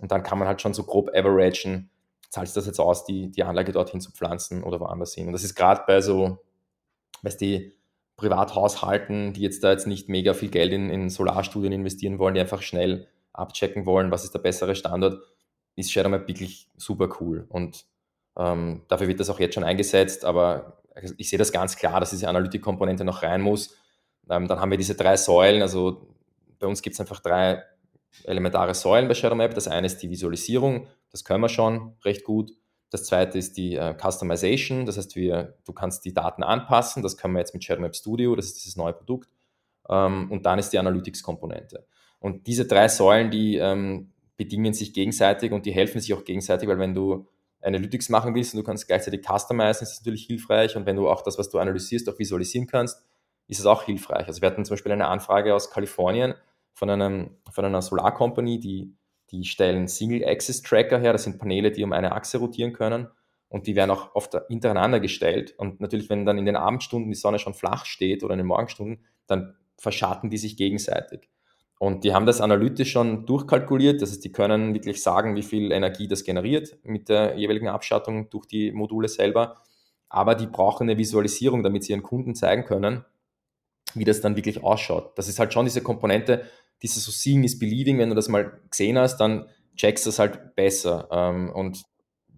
Und 0.00 0.10
dann 0.10 0.24
kann 0.24 0.38
man 0.38 0.48
halt 0.48 0.60
schon 0.60 0.74
so 0.74 0.82
grob 0.82 1.10
averagen, 1.14 1.90
zahlt 2.30 2.48
sich 2.48 2.54
das 2.54 2.66
jetzt 2.66 2.80
aus, 2.80 3.04
die, 3.04 3.30
die 3.30 3.44
Anlage 3.44 3.70
dorthin 3.70 4.00
zu 4.00 4.10
pflanzen 4.10 4.64
oder 4.64 4.80
woanders 4.80 5.14
hin. 5.14 5.28
Und 5.28 5.32
das 5.32 5.44
ist 5.44 5.54
gerade 5.54 5.82
bei 5.86 6.00
so, 6.00 6.38
weißt 7.22 7.40
die 7.40 7.72
Privathaushalten, 8.16 9.32
die 9.32 9.42
jetzt 9.42 9.62
da 9.62 9.70
jetzt 9.70 9.86
nicht 9.86 10.08
mega 10.08 10.34
viel 10.34 10.50
Geld 10.50 10.72
in, 10.72 10.90
in 10.90 11.10
Solarstudien 11.10 11.72
investieren 11.72 12.18
wollen, 12.18 12.34
die 12.34 12.40
einfach 12.40 12.62
schnell 12.62 13.08
abchecken 13.34 13.84
wollen, 13.84 14.10
was 14.10 14.24
ist 14.24 14.32
der 14.32 14.38
bessere 14.38 14.74
Standort, 14.74 15.20
ist 15.76 15.92
ShadowMap 15.92 16.26
wirklich 16.28 16.70
super 16.76 17.08
cool. 17.20 17.46
Und 17.48 17.84
ähm, 18.36 18.82
dafür 18.88 19.08
wird 19.08 19.20
das 19.20 19.30
auch 19.30 19.40
jetzt 19.40 19.54
schon 19.54 19.64
eingesetzt, 19.64 20.24
aber 20.24 20.82
ich 21.18 21.28
sehe 21.28 21.38
das 21.38 21.52
ganz 21.52 21.76
klar, 21.76 22.00
dass 22.00 22.10
diese 22.10 22.28
Analytikkomponente 22.28 23.04
noch 23.04 23.22
rein 23.22 23.40
muss. 23.42 23.76
Ähm, 24.30 24.48
dann 24.48 24.60
haben 24.60 24.70
wir 24.70 24.78
diese 24.78 24.94
drei 24.94 25.16
Säulen, 25.16 25.62
also 25.62 26.08
bei 26.58 26.66
uns 26.66 26.80
gibt 26.82 26.94
es 26.94 27.00
einfach 27.00 27.20
drei 27.20 27.62
elementare 28.22 28.74
Säulen 28.74 29.08
bei 29.08 29.14
ShadowMap. 29.14 29.54
Das 29.54 29.68
eine 29.68 29.86
ist 29.86 29.98
die 29.98 30.10
Visualisierung, 30.10 30.86
das 31.10 31.24
können 31.24 31.40
wir 31.40 31.48
schon 31.48 31.96
recht 32.04 32.24
gut. 32.24 32.52
Das 32.90 33.04
zweite 33.04 33.38
ist 33.38 33.56
die 33.56 33.74
äh, 33.74 33.94
Customization, 34.00 34.86
das 34.86 34.96
heißt, 34.96 35.16
wir, 35.16 35.58
du 35.64 35.72
kannst 35.72 36.04
die 36.04 36.14
Daten 36.14 36.44
anpassen, 36.44 37.02
das 37.02 37.16
können 37.16 37.34
wir 37.34 37.40
jetzt 37.40 37.52
mit 37.52 37.64
ShadowMap 37.64 37.96
Studio, 37.96 38.36
das 38.36 38.46
ist 38.46 38.58
dieses 38.58 38.76
neue 38.76 38.92
Produkt. 38.92 39.28
Ähm, 39.88 40.30
und 40.30 40.46
dann 40.46 40.60
ist 40.60 40.70
die 40.70 40.78
Analytics-Komponente. 40.78 41.86
Und 42.24 42.46
diese 42.46 42.64
drei 42.64 42.88
Säulen, 42.88 43.30
die 43.30 43.56
ähm, 43.56 44.10
bedingen 44.38 44.72
sich 44.72 44.94
gegenseitig 44.94 45.52
und 45.52 45.66
die 45.66 45.72
helfen 45.72 46.00
sich 46.00 46.14
auch 46.14 46.24
gegenseitig, 46.24 46.66
weil 46.66 46.78
wenn 46.78 46.94
du 46.94 47.28
Analytics 47.60 48.08
machen 48.08 48.34
willst 48.34 48.54
und 48.54 48.60
du 48.60 48.64
kannst 48.64 48.86
gleichzeitig 48.86 49.20
customizen, 49.20 49.82
ist 49.82 49.90
das 49.90 50.00
natürlich 50.00 50.24
hilfreich. 50.24 50.74
Und 50.74 50.86
wenn 50.86 50.96
du 50.96 51.06
auch 51.06 51.20
das, 51.20 51.38
was 51.38 51.50
du 51.50 51.58
analysierst, 51.58 52.08
auch 52.08 52.18
visualisieren 52.18 52.66
kannst, 52.66 53.04
ist 53.46 53.60
es 53.60 53.66
auch 53.66 53.82
hilfreich. 53.82 54.26
Also 54.26 54.40
wir 54.40 54.48
hatten 54.48 54.64
zum 54.64 54.72
Beispiel 54.72 54.92
eine 54.92 55.06
Anfrage 55.06 55.54
aus 55.54 55.70
Kalifornien 55.70 56.32
von, 56.72 56.88
einem, 56.88 57.36
von 57.52 57.66
einer 57.66 57.82
Solarcompany, 57.82 58.58
die, 58.58 58.96
die 59.30 59.44
stellen 59.44 59.86
Single-Axis-Tracker 59.86 60.98
her. 60.98 61.12
Das 61.12 61.24
sind 61.24 61.38
Paneele, 61.38 61.72
die 61.72 61.84
um 61.84 61.92
eine 61.92 62.12
Achse 62.12 62.38
rotieren 62.38 62.72
können. 62.72 63.08
Und 63.50 63.66
die 63.66 63.76
werden 63.76 63.90
auch 63.90 64.14
oft 64.14 64.34
hintereinander 64.48 64.98
gestellt. 64.98 65.52
Und 65.58 65.78
natürlich, 65.78 66.08
wenn 66.08 66.24
dann 66.24 66.38
in 66.38 66.46
den 66.46 66.56
Abendstunden 66.56 67.10
die 67.10 67.18
Sonne 67.18 67.38
schon 67.38 67.52
flach 67.52 67.84
steht 67.84 68.24
oder 68.24 68.32
in 68.32 68.38
den 68.38 68.46
Morgenstunden, 68.46 69.04
dann 69.26 69.56
verschatten 69.76 70.30
die 70.30 70.38
sich 70.38 70.56
gegenseitig. 70.56 71.28
Und 71.84 72.02
die 72.02 72.14
haben 72.14 72.24
das 72.24 72.40
analytisch 72.40 72.92
schon 72.92 73.26
durchkalkuliert. 73.26 74.00
Das 74.00 74.10
heißt, 74.10 74.24
die 74.24 74.32
können 74.32 74.72
wirklich 74.72 75.02
sagen, 75.02 75.36
wie 75.36 75.42
viel 75.42 75.70
Energie 75.70 76.08
das 76.08 76.24
generiert 76.24 76.78
mit 76.82 77.10
der 77.10 77.36
jeweiligen 77.36 77.68
Abschattung 77.68 78.30
durch 78.30 78.46
die 78.46 78.72
Module 78.72 79.06
selber. 79.06 79.58
Aber 80.08 80.34
die 80.34 80.46
brauchen 80.46 80.84
eine 80.84 80.96
Visualisierung, 80.96 81.62
damit 81.62 81.84
sie 81.84 81.92
ihren 81.92 82.02
Kunden 82.02 82.34
zeigen 82.34 82.64
können, 82.64 83.04
wie 83.92 84.04
das 84.04 84.22
dann 84.22 84.34
wirklich 84.34 84.64
ausschaut. 84.64 85.12
Das 85.18 85.28
ist 85.28 85.38
halt 85.38 85.52
schon 85.52 85.66
diese 85.66 85.82
Komponente, 85.82 86.46
dieses 86.80 87.04
so 87.04 87.10
Seeing 87.10 87.44
is 87.44 87.58
Believing. 87.58 87.98
Wenn 87.98 88.08
du 88.08 88.14
das 88.14 88.30
mal 88.30 88.62
gesehen 88.70 88.98
hast, 88.98 89.18
dann 89.18 89.44
checkst 89.76 90.06
du 90.06 90.08
das 90.08 90.18
halt 90.18 90.56
besser. 90.56 91.06
Ähm, 91.10 91.50
und 91.50 91.82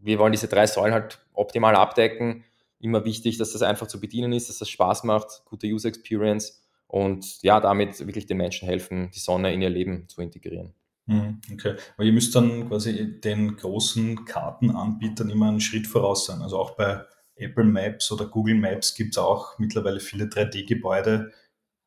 wir 0.00 0.18
wollen 0.18 0.32
diese 0.32 0.48
drei 0.48 0.66
Säulen 0.66 0.92
halt 0.92 1.24
optimal 1.34 1.76
abdecken. 1.76 2.42
Immer 2.80 3.04
wichtig, 3.04 3.38
dass 3.38 3.52
das 3.52 3.62
einfach 3.62 3.86
zu 3.86 4.00
bedienen 4.00 4.32
ist, 4.32 4.48
dass 4.48 4.58
das 4.58 4.68
Spaß 4.68 5.04
macht, 5.04 5.44
gute 5.44 5.68
User 5.68 5.88
Experience 5.88 6.65
und 6.86 7.42
ja, 7.42 7.60
damit 7.60 8.06
wirklich 8.06 8.26
den 8.26 8.38
Menschen 8.38 8.66
helfen, 8.66 9.10
die 9.14 9.18
Sonne 9.18 9.52
in 9.52 9.62
ihr 9.62 9.70
Leben 9.70 10.08
zu 10.08 10.20
integrieren. 10.20 10.74
Hm, 11.06 11.40
okay, 11.52 11.76
aber 11.94 12.04
ihr 12.04 12.12
müsst 12.12 12.34
dann 12.34 12.68
quasi 12.68 13.20
den 13.20 13.56
großen 13.56 14.24
Kartenanbietern 14.24 15.30
immer 15.30 15.48
einen 15.48 15.60
Schritt 15.60 15.86
voraus 15.86 16.26
sein. 16.26 16.42
Also 16.42 16.58
auch 16.58 16.72
bei 16.72 17.04
Apple 17.36 17.64
Maps 17.64 18.10
oder 18.10 18.26
Google 18.26 18.56
Maps 18.56 18.94
gibt 18.94 19.14
es 19.14 19.18
auch 19.18 19.58
mittlerweile 19.58 20.00
viele 20.00 20.24
3D-Gebäude, 20.24 21.32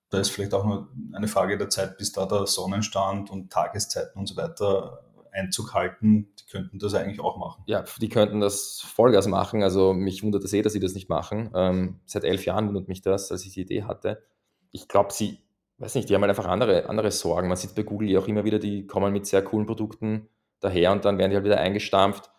da 0.10 0.20
ist 0.20 0.30
vielleicht 0.30 0.54
auch 0.54 0.66
nur 0.66 0.90
eine 1.14 1.28
Frage 1.28 1.58
der 1.58 1.70
Zeit, 1.70 1.98
bis 1.98 2.12
da 2.12 2.26
der 2.26 2.48
Sonnenstand 2.48 3.30
und 3.30 3.52
Tageszeiten 3.52 4.20
und 4.20 4.28
so 4.28 4.36
weiter 4.36 5.04
Einzug 5.32 5.74
halten. 5.76 6.34
Die 6.40 6.52
könnten 6.52 6.80
das 6.80 6.96
eigentlich 6.96 7.20
auch 7.20 7.38
machen. 7.38 7.64
Ja, 7.68 7.84
die 8.02 8.10
könnten 8.10 8.40
das 8.40 8.82
Vollgas 8.82 9.28
machen. 9.28 9.62
Also 9.62 9.94
mich 9.94 10.24
wundert 10.24 10.44
das 10.44 10.54
eh, 10.54 10.64
dass 10.64 10.74
sie 10.74 10.80
das 10.80 10.96
nicht 10.96 11.10
machen. 11.10 11.52
Ähm, 11.54 12.00
seit 12.06 12.24
elf 12.24 12.46
Jahren 12.46 12.68
wundert 12.68 12.88
mich 12.88 13.02
das, 13.02 13.32
als 13.32 13.46
ich 13.46 13.54
die 13.54 13.62
Idee 13.62 13.84
hatte. 13.84 14.24
Ich 14.72 14.88
glaube, 14.88 15.14
sie, 15.14 15.40
weiß 15.78 15.96
nicht, 15.96 16.10
die 16.10 16.16
haben 16.16 16.22
halt 16.22 16.30
einfach 16.30 16.48
andere, 16.48 16.88
andere 16.90 17.12
Sorgen. 17.12 17.48
Man 17.48 17.58
sieht 17.58 17.76
bei 17.76 17.84
Google 17.84 18.10
ja 18.10 18.20
auch 18.20 18.28
immer 18.28 18.46
wieder, 18.46 18.60
die 18.60 18.86
kommen 18.88 19.14
mit 19.14 19.26
sehr 19.26 19.44
coolen 19.44 19.66
Produkten 19.66 20.30
daher 20.60 20.92
und 20.92 21.06
dann 21.06 21.18
werden 21.18 21.32
die 21.32 21.36
halt 21.36 21.46
wieder 21.46 21.60
eingestampft. 21.60 22.30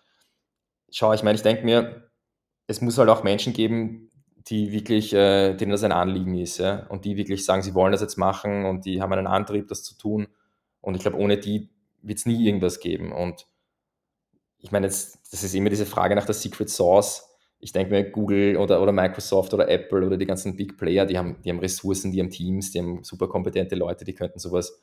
Schau, 0.90 1.12
ich 1.12 1.22
meine, 1.22 1.36
ich 1.36 1.42
denke 1.42 1.64
mir, 1.64 2.10
es 2.66 2.80
muss 2.80 2.98
halt 2.98 3.08
auch 3.08 3.22
Menschen 3.22 3.52
geben, 3.52 4.10
die 4.48 4.72
wirklich, 4.72 5.12
äh, 5.12 5.54
denen 5.54 5.72
das 5.72 5.84
ein 5.84 5.92
Anliegen 5.92 6.36
ist, 6.36 6.58
ja, 6.58 6.86
und 6.86 7.04
die 7.04 7.16
wirklich 7.16 7.44
sagen, 7.44 7.62
sie 7.62 7.74
wollen 7.74 7.92
das 7.92 8.00
jetzt 8.00 8.16
machen 8.16 8.64
und 8.64 8.84
die 8.84 9.00
haben 9.00 9.12
einen 9.12 9.26
Antrieb, 9.26 9.68
das 9.68 9.82
zu 9.82 9.96
tun. 9.96 10.28
Und 10.80 10.94
ich 10.94 11.02
glaube, 11.02 11.18
ohne 11.18 11.36
die 11.38 11.68
wird 12.02 12.18
es 12.18 12.26
nie 12.26 12.46
irgendwas 12.46 12.80
geben. 12.80 13.12
Und 13.12 13.46
ich 14.58 14.72
meine, 14.72 14.86
jetzt, 14.86 15.18
das 15.32 15.42
ist 15.42 15.54
immer 15.54 15.70
diese 15.70 15.86
Frage 15.86 16.14
nach 16.14 16.26
der 16.26 16.34
Secret 16.34 16.70
Source. 16.70 17.29
Ich 17.60 17.72
denke 17.72 17.92
mir, 17.92 18.10
Google 18.10 18.56
oder, 18.56 18.82
oder 18.82 18.92
Microsoft 18.92 19.52
oder 19.52 19.68
Apple 19.68 20.06
oder 20.06 20.16
die 20.16 20.26
ganzen 20.26 20.56
Big 20.56 20.78
Player, 20.78 21.04
die 21.04 21.18
haben, 21.18 21.36
die 21.44 21.50
haben 21.50 21.58
Ressourcen, 21.58 22.10
die 22.10 22.20
haben 22.20 22.30
Teams, 22.30 22.72
die 22.72 22.78
haben 22.78 23.04
super 23.04 23.28
kompetente 23.28 23.74
Leute, 23.74 24.04
die 24.04 24.14
könnten 24.14 24.38
sowas 24.38 24.82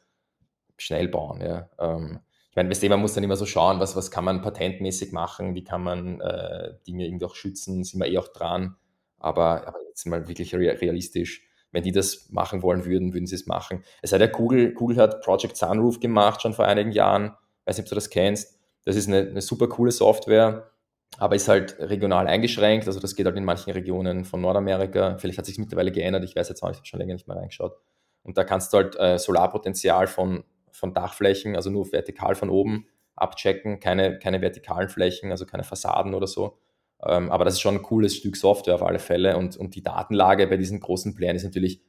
schnell 0.78 1.08
bauen. 1.08 1.42
Ja. 1.42 1.70
Ähm, 1.80 2.20
ich 2.52 2.56
meine, 2.56 2.90
man 2.90 3.02
muss 3.02 3.14
dann 3.14 3.24
immer 3.24 3.36
so 3.36 3.46
schauen, 3.46 3.80
was, 3.80 3.96
was 3.96 4.10
kann 4.10 4.24
man 4.24 4.42
patentmäßig 4.42 5.12
machen, 5.12 5.54
wie 5.54 5.64
kann 5.64 5.84
man 5.84 6.22
äh, 6.22 6.74
Dinge 6.88 7.06
irgendwie 7.06 7.26
auch 7.26 7.36
schützen, 7.36 7.84
sind 7.84 8.00
wir 8.00 8.08
eh 8.08 8.18
auch 8.18 8.30
dran. 8.30 8.76
Aber, 9.20 9.68
aber 9.68 9.78
jetzt 9.88 10.06
mal 10.06 10.28
wirklich 10.28 10.56
realistisch, 10.56 11.48
wenn 11.72 11.84
die 11.84 11.92
das 11.92 12.30
machen 12.30 12.62
wollen 12.64 12.86
würden, 12.86 13.14
würden 13.14 13.28
sie 13.28 13.36
es 13.36 13.46
machen. 13.46 13.84
Es 14.02 14.12
hat 14.12 14.22
ja 14.22 14.28
Google, 14.28 14.74
Google 14.74 14.98
hat 14.98 15.22
Project 15.22 15.58
Sunroof 15.58 16.00
gemacht 16.00 16.42
schon 16.42 16.54
vor 16.54 16.66
einigen 16.66 16.92
Jahren. 16.92 17.36
Weiß 17.66 17.78
nicht, 17.78 17.86
ob 17.86 17.90
du 17.90 17.96
das 17.96 18.10
kennst. 18.10 18.60
Das 18.86 18.96
ist 18.96 19.08
eine, 19.08 19.20
eine 19.20 19.42
super 19.42 19.68
coole 19.68 19.92
Software, 19.92 20.72
aber 21.18 21.36
ist 21.36 21.48
halt 21.48 21.78
regional 21.80 22.28
eingeschränkt. 22.28 22.88
Also 22.88 23.00
das 23.00 23.16
geht 23.16 23.26
halt 23.26 23.38
in 23.38 23.46
manchen 23.46 23.72
Regionen 23.72 24.26
von 24.26 24.42
Nordamerika. 24.42 25.18
Vielleicht 25.18 25.38
hat 25.38 25.46
sich 25.46 25.58
mittlerweile 25.58 25.92
geändert. 25.92 26.24
Ich 26.24 26.36
weiß 26.36 26.50
jetzt 26.50 26.62
auch, 26.62 26.70
ich 26.70 26.78
habe 26.78 26.86
schon 26.86 27.00
länger 27.00 27.14
nicht 27.14 27.28
mehr 27.28 27.38
reingeschaut. 27.38 27.76
Und 28.24 28.38
da 28.38 28.44
kannst 28.44 28.74
du 28.74 28.78
halt 28.78 28.96
äh, 29.00 29.18
Solarpotenzial 29.18 30.08
von, 30.08 30.44
von 30.72 30.94
Dachflächen, 30.94 31.56
also 31.56 31.70
nur 31.70 31.92
vertikal 31.92 32.36
von 32.36 32.50
oben 32.50 32.88
abchecken, 33.16 33.80
keine, 33.80 34.20
keine 34.20 34.42
vertikalen 34.42 34.90
Flächen, 34.90 35.32
also 35.32 35.46
keine 35.46 35.64
Fassaden 35.64 36.14
oder 36.14 36.28
so. 36.28 36.60
Ähm, 37.04 37.32
aber 37.32 37.46
das 37.46 37.56
ist 37.56 37.62
schon 37.62 37.76
ein 37.76 37.82
cooles 37.82 38.16
Stück 38.16 38.36
Software 38.36 38.76
auf 38.76 38.84
alle 38.84 39.00
Fälle. 39.00 39.38
Und, 39.38 39.58
und 39.58 39.76
die 39.76 39.84
Datenlage 39.84 40.48
bei 40.48 40.58
diesen 40.58 40.80
großen 40.80 41.16
Playern 41.16 41.36
ist 41.36 41.44
natürlich 41.44 41.82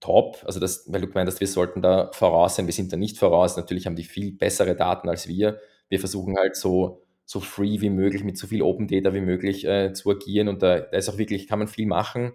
top. 0.00 0.42
Also 0.44 0.60
das, 0.60 0.84
weil 0.92 1.00
du 1.00 1.06
gemeint 1.06 1.40
wir 1.40 1.46
sollten 1.46 1.80
da 1.80 2.10
voraus 2.12 2.56
sein. 2.56 2.66
Wir 2.66 2.74
sind 2.74 2.92
da 2.92 2.96
nicht 2.96 3.18
voraus. 3.18 3.56
Natürlich 3.56 3.86
haben 3.86 3.96
die 3.96 4.04
viel 4.04 4.32
bessere 4.32 4.74
Daten 4.74 5.08
als 5.08 5.28
wir. 5.28 5.58
Wir 5.88 6.00
versuchen 6.00 6.36
halt 6.36 6.56
so, 6.56 7.02
so 7.24 7.40
free 7.40 7.80
wie 7.80 7.90
möglich, 7.90 8.24
mit 8.24 8.36
so 8.36 8.46
viel 8.46 8.62
Open 8.62 8.88
Data 8.88 9.14
wie 9.14 9.20
möglich 9.20 9.66
äh, 9.66 9.92
zu 9.92 10.10
agieren. 10.10 10.48
Und 10.48 10.62
da, 10.62 10.80
da 10.80 10.96
ist 10.96 11.08
auch 11.08 11.18
wirklich, 11.18 11.48
kann 11.48 11.58
man 11.58 11.68
viel 11.68 11.86
machen. 11.86 12.32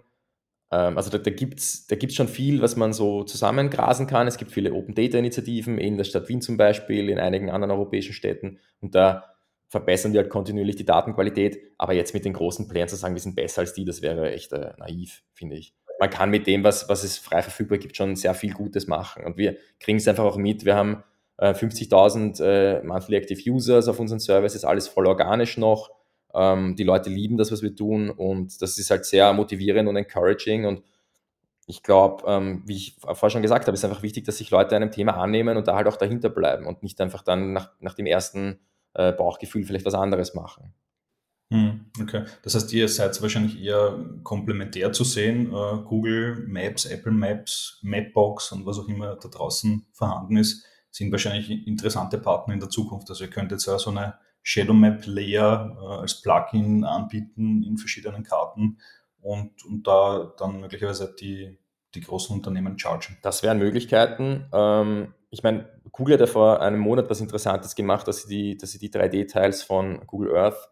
Ähm, 0.70 0.96
also 0.96 1.10
da, 1.10 1.18
da 1.18 1.30
gibt 1.30 1.58
es 1.60 1.86
da 1.86 1.96
gibt's 1.96 2.16
schon 2.16 2.28
viel, 2.28 2.60
was 2.62 2.76
man 2.76 2.92
so 2.92 3.24
zusammengrasen 3.24 4.06
kann. 4.06 4.26
Es 4.26 4.36
gibt 4.36 4.50
viele 4.50 4.72
Open 4.72 4.94
Data 4.94 5.18
Initiativen 5.18 5.78
in 5.78 5.96
der 5.96 6.04
Stadt 6.04 6.28
Wien 6.28 6.40
zum 6.40 6.56
Beispiel, 6.56 7.08
in 7.08 7.18
einigen 7.18 7.50
anderen 7.50 7.70
europäischen 7.70 8.12
Städten. 8.12 8.58
Und 8.80 8.94
da 8.94 9.24
verbessern 9.68 10.12
wir 10.12 10.20
halt 10.20 10.30
kontinuierlich 10.30 10.76
die 10.76 10.84
Datenqualität. 10.84 11.58
Aber 11.78 11.92
jetzt 11.92 12.14
mit 12.14 12.24
den 12.24 12.32
großen 12.32 12.68
Playern 12.68 12.88
zu 12.88 12.96
sagen, 12.96 13.14
wir 13.14 13.20
sind 13.20 13.36
besser 13.36 13.60
als 13.60 13.74
die, 13.74 13.84
das 13.84 14.02
wäre 14.02 14.32
echt 14.32 14.52
äh, 14.52 14.72
naiv, 14.78 15.22
finde 15.34 15.56
ich. 15.56 15.74
Man 16.00 16.10
kann 16.10 16.30
mit 16.30 16.46
dem, 16.46 16.64
was, 16.64 16.88
was 16.88 17.02
es 17.02 17.18
frei 17.18 17.42
verfügbar 17.42 17.78
gibt, 17.78 17.96
schon 17.96 18.14
sehr 18.14 18.34
viel 18.34 18.52
Gutes 18.52 18.86
machen. 18.86 19.24
Und 19.24 19.36
wir 19.36 19.56
kriegen 19.80 19.98
es 19.98 20.06
einfach 20.06 20.24
auch 20.24 20.36
mit. 20.36 20.64
Wir 20.64 20.76
haben 20.76 21.02
äh, 21.38 21.52
50.000 21.52 22.42
äh, 22.42 22.82
Monthly 22.82 23.16
Active 23.16 23.50
Users 23.50 23.88
auf 23.88 23.98
unseren 23.98 24.20
Services, 24.20 24.64
alles 24.64 24.88
voll 24.88 25.06
organisch 25.06 25.56
noch. 25.56 25.90
Ähm, 26.34 26.76
die 26.76 26.84
Leute 26.84 27.10
lieben 27.10 27.38
das, 27.38 27.50
was 27.50 27.62
wir 27.62 27.74
tun. 27.74 28.10
Und 28.10 28.60
das 28.60 28.78
ist 28.78 28.90
halt 28.90 29.06
sehr 29.06 29.32
motivierend 29.32 29.88
und 29.88 29.96
encouraging. 29.96 30.66
Und 30.66 30.82
ich 31.66 31.82
glaube, 31.82 32.24
ähm, 32.26 32.62
wie 32.66 32.76
ich 32.76 32.96
vorher 33.00 33.30
schon 33.30 33.42
gesagt 33.42 33.66
habe, 33.66 33.74
ist 33.74 33.84
einfach 33.84 34.02
wichtig, 34.02 34.24
dass 34.24 34.38
sich 34.38 34.50
Leute 34.50 34.76
einem 34.76 34.90
Thema 34.90 35.16
annehmen 35.16 35.56
und 35.56 35.68
da 35.68 35.76
halt 35.76 35.86
auch 35.86 35.96
dahinter 35.96 36.28
bleiben 36.28 36.66
und 36.66 36.82
nicht 36.82 37.00
einfach 37.00 37.22
dann 37.22 37.52
nach, 37.52 37.72
nach 37.80 37.94
dem 37.94 38.06
ersten 38.06 38.60
äh, 38.94 39.12
Bauchgefühl 39.12 39.64
vielleicht 39.64 39.86
was 39.86 39.94
anderes 39.94 40.34
machen. 40.34 40.74
Hm, 41.50 41.86
okay, 42.02 42.24
das 42.42 42.54
heißt, 42.54 42.72
ihr 42.74 42.88
seid 42.88 43.20
wahrscheinlich 43.22 43.62
eher 43.62 43.98
komplementär 44.22 44.92
zu 44.92 45.04
sehen. 45.04 45.46
Äh, 45.46 45.82
Google 45.84 46.44
Maps, 46.46 46.84
Apple 46.84 47.12
Maps, 47.12 47.78
Mapbox 47.82 48.52
und 48.52 48.66
was 48.66 48.78
auch 48.78 48.88
immer 48.88 49.16
da 49.16 49.28
draußen 49.28 49.86
vorhanden 49.92 50.36
ist, 50.36 50.66
sind 50.90 51.12
wahrscheinlich 51.12 51.66
interessante 51.66 52.18
Partner 52.18 52.54
in 52.54 52.60
der 52.60 52.70
Zukunft. 52.70 53.08
Also 53.10 53.24
ihr 53.24 53.30
könnt 53.30 53.52
jetzt 53.52 53.66
ja 53.66 53.78
so 53.78 53.90
eine 53.90 54.14
Shadow 54.42 54.72
Map 54.72 55.04
Layer 55.06 55.76
äh, 55.80 56.00
als 56.00 56.20
Plugin 56.20 56.84
anbieten 56.84 57.62
in 57.62 57.76
verschiedenen 57.76 58.22
Karten 58.22 58.78
und, 59.20 59.64
und 59.64 59.86
da 59.86 60.32
dann 60.38 60.60
möglicherweise 60.60 61.14
die, 61.18 61.58
die 61.94 62.00
großen 62.00 62.34
Unternehmen 62.34 62.78
chargen. 62.78 63.18
Das 63.22 63.42
wären 63.42 63.58
Möglichkeiten. 63.58 64.46
Ähm, 64.52 65.14
ich 65.30 65.42
meine, 65.42 65.68
Google 65.92 66.14
hat 66.14 66.20
ja 66.20 66.26
vor 66.26 66.62
einem 66.62 66.80
Monat 66.80 67.10
was 67.10 67.20
Interessantes 67.20 67.74
gemacht, 67.74 68.08
dass 68.08 68.22
sie 68.22 68.28
die, 68.28 68.56
dass 68.56 68.72
sie 68.72 68.78
die 68.78 68.90
3D-Tiles 68.90 69.62
von 69.62 70.06
Google 70.06 70.36
Earth 70.36 70.70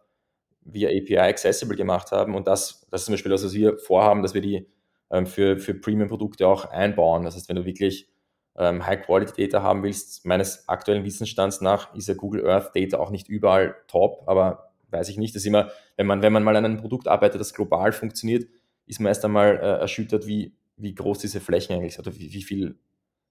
via 0.61 0.89
API 0.89 1.17
accessible 1.17 1.77
gemacht 1.77 2.11
haben. 2.11 2.35
Und 2.35 2.47
das, 2.47 2.87
das 2.89 3.01
ist 3.01 3.05
zum 3.05 3.13
Beispiel 3.13 3.31
das, 3.31 3.43
was 3.43 3.53
wir 3.53 3.77
vorhaben, 3.77 4.21
dass 4.21 4.33
wir 4.33 4.41
die 4.41 4.67
ähm, 5.09 5.25
für, 5.25 5.57
für 5.57 5.73
Premium-Produkte 5.73 6.47
auch 6.47 6.65
einbauen. 6.65 7.23
Das 7.23 7.35
heißt, 7.35 7.49
wenn 7.49 7.55
du 7.55 7.65
wirklich 7.65 8.09
ähm, 8.57 8.85
High-Quality-Data 8.85 9.61
haben 9.61 9.83
willst, 9.83 10.25
meines 10.25 10.67
aktuellen 10.67 11.03
Wissensstands 11.03 11.61
nach 11.61 11.93
ist 11.95 12.07
ja 12.07 12.15
Google 12.15 12.49
Earth 12.49 12.75
Data 12.75 12.97
auch 12.97 13.11
nicht 13.11 13.29
überall 13.29 13.75
top, 13.87 14.23
aber 14.25 14.71
weiß 14.89 15.09
ich 15.09 15.17
nicht. 15.17 15.35
Das 15.35 15.43
ist 15.43 15.47
immer, 15.47 15.69
wenn 15.95 16.07
man, 16.07 16.21
wenn 16.21 16.33
man 16.33 16.43
mal 16.43 16.55
an 16.55 16.65
einem 16.65 16.77
Produkt 16.77 17.07
arbeitet, 17.07 17.39
das 17.39 17.53
global 17.53 17.91
funktioniert, 17.91 18.47
ist 18.85 18.99
man 18.99 19.09
erst 19.09 19.25
einmal 19.25 19.57
äh, 19.57 19.79
erschüttert, 19.79 20.27
wie, 20.27 20.55
wie 20.77 20.95
groß 20.95 21.19
diese 21.19 21.39
Flächen 21.39 21.75
eigentlich 21.75 21.95
sind 21.95 22.07
oder 22.07 22.15
wie, 22.17 22.33
wie 22.33 22.43
viel 22.43 22.79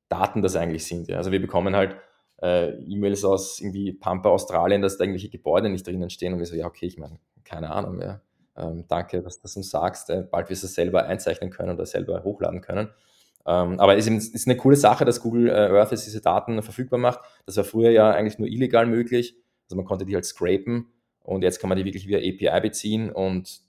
Daten 0.09 0.43
das 0.43 0.55
eigentlich 0.55 0.87
sind. 0.87 1.09
Ja. 1.09 1.17
Also 1.17 1.33
wir 1.33 1.41
bekommen 1.41 1.75
halt 1.75 1.97
äh, 2.43 2.71
E-Mails 2.85 3.25
aus 3.25 3.61
irgendwie 3.61 3.93
Pampa, 3.93 4.29
Australien, 4.29 4.83
dass 4.83 4.99
da 4.99 5.05
irgendwelche 5.05 5.31
Gebäude 5.31 5.69
nicht 5.69 5.87
drinnen 5.87 6.11
stehen 6.11 6.35
und 6.35 6.39
wir 6.39 6.47
so, 6.47 6.55
ja, 6.55 6.67
okay, 6.67 6.87
ich 6.87 6.99
meine, 6.99 7.19
keine 7.45 7.71
Ahnung, 7.71 8.01
ja. 8.01 8.21
Ähm, 8.57 8.85
danke, 8.89 9.23
dass 9.23 9.37
du 9.37 9.43
das 9.43 9.57
uns 9.57 9.71
sagst. 9.71 10.11
Äh, 10.11 10.23
bald 10.31 10.49
wirst 10.49 10.63
du 10.63 10.67
es 10.67 10.75
selber 10.75 11.05
einzeichnen 11.05 11.51
können 11.51 11.75
oder 11.75 11.85
selber 11.85 12.23
hochladen 12.25 12.61
können. 12.61 12.89
Ähm, 13.47 13.79
aber 13.79 13.97
es 13.97 14.07
ist, 14.07 14.35
ist, 14.35 14.47
eine 14.49 14.57
coole 14.57 14.77
Sache, 14.77 15.05
dass 15.05 15.23
Google 15.23 15.49
äh, 15.49 15.53
Earth 15.53 15.93
jetzt 15.93 16.07
diese 16.07 16.21
Daten 16.21 16.61
verfügbar 16.63 16.99
macht. 16.99 17.21
Das 17.47 17.57
war 17.57 17.65
früher 17.65 17.91
ja 17.91 18.11
eigentlich 18.11 18.39
nur 18.39 18.49
illegal 18.49 18.87
möglich. 18.87 19.37
Also 19.67 19.77
man 19.77 19.85
konnte 19.85 20.05
die 20.05 20.15
halt 20.15 20.25
scrapen 20.25 20.93
und 21.21 21.43
jetzt 21.43 21.61
kann 21.61 21.69
man 21.69 21.79
die 21.79 21.85
wirklich 21.85 22.09
via 22.09 22.19
API 22.19 22.61
beziehen 22.61 23.11
und 23.11 23.61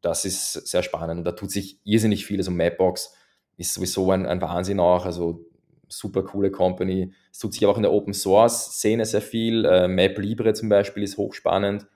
das 0.00 0.24
ist 0.24 0.52
sehr 0.52 0.82
spannend. 0.82 1.18
Und 1.18 1.24
da 1.24 1.32
tut 1.32 1.50
sich 1.50 1.80
irrsinnig 1.84 2.26
viel. 2.26 2.38
Also 2.38 2.50
Mapbox 2.50 3.14
ist 3.56 3.74
sowieso 3.74 4.10
ein, 4.10 4.26
ein 4.26 4.40
Wahnsinn 4.40 4.80
auch. 4.80 5.06
Also 5.06 5.44
super 5.88 6.22
coole 6.24 6.50
Company. 6.50 7.12
Es 7.32 7.38
tut 7.38 7.54
sich 7.54 7.64
auch 7.66 7.76
in 7.76 7.82
der 7.82 7.92
Open 7.92 8.14
Source 8.14 8.76
Szene 8.76 9.04
sehr 9.06 9.22
viel. 9.22 9.64
Äh, 9.64 9.88
Map 9.88 10.18
Libre 10.18 10.52
zum 10.54 10.68
Beispiel 10.68 11.02
ist 11.02 11.16
hochspannend, 11.16 11.86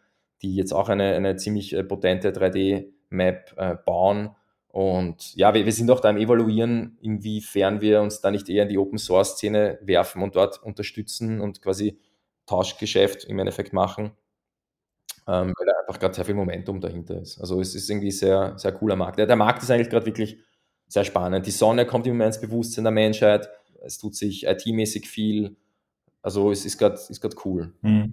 die 0.43 0.55
jetzt 0.55 0.73
auch 0.73 0.89
eine, 0.89 1.15
eine 1.15 1.37
ziemlich 1.37 1.75
äh, 1.75 1.85
potente 1.85 2.31
3D-Map 2.31 3.55
äh, 3.57 3.75
bauen. 3.85 4.31
Und 4.79 5.35
ja, 5.35 5.55
wir, 5.55 5.65
wir 5.65 5.73
sind 5.73 5.91
auch 5.91 5.99
da 5.99 6.09
am 6.09 6.19
Evaluieren, 6.19 6.99
inwiefern 7.01 7.81
wir 7.81 8.01
uns 8.01 8.21
da 8.21 8.31
nicht 8.31 8.49
eher 8.49 8.63
in 8.63 8.69
die 8.69 8.79
Open 8.79 8.99
Source 8.99 9.33
Szene 9.33 9.79
werfen 9.83 10.23
und 10.23 10.37
dort 10.37 10.63
unterstützen 10.63 11.41
und 11.41 11.61
quasi 11.61 11.99
Tauschgeschäft 12.47 13.25
im 13.25 13.41
Endeffekt 13.41 13.73
machen, 13.73 14.13
ähm, 15.27 15.53
weil 15.57 15.67
da 15.67 15.73
einfach 15.81 15.99
gerade 15.99 16.15
sehr 16.15 16.25
viel 16.25 16.37
Momentum 16.37 16.81
dahinter 16.81 17.21
ist. 17.21 17.41
Also 17.41 17.61
es 17.61 17.75
ist 17.75 17.91
irgendwie 17.91 18.13
sehr, 18.13 18.57
sehr 18.57 18.71
cooler 18.71 18.95
Markt. 18.95 19.19
Der, 19.19 19.27
der 19.27 19.35
Markt 19.35 19.63
ist 19.65 19.71
eigentlich 19.71 19.91
gerade 19.91 20.07
wirklich 20.07 20.39
sehr 20.87 21.05
spannend. 21.05 21.47
Die 21.47 21.51
Sonne 21.51 21.85
kommt 21.85 22.07
immer 22.07 22.17
mehr 22.17 22.29
ins 22.29 22.41
Bewusstsein 22.41 22.85
der 22.85 22.93
Menschheit 22.93 23.49
es 23.81 23.99
tut 23.99 24.15
sich 24.15 24.47
IT-mäßig 24.47 25.09
viel. 25.09 25.57
Also 26.23 26.51
es 26.51 26.65
ist 26.65 26.79
gerade 26.79 26.99
ist 27.09 27.45
cool. 27.45 27.73
Mhm. 27.83 28.13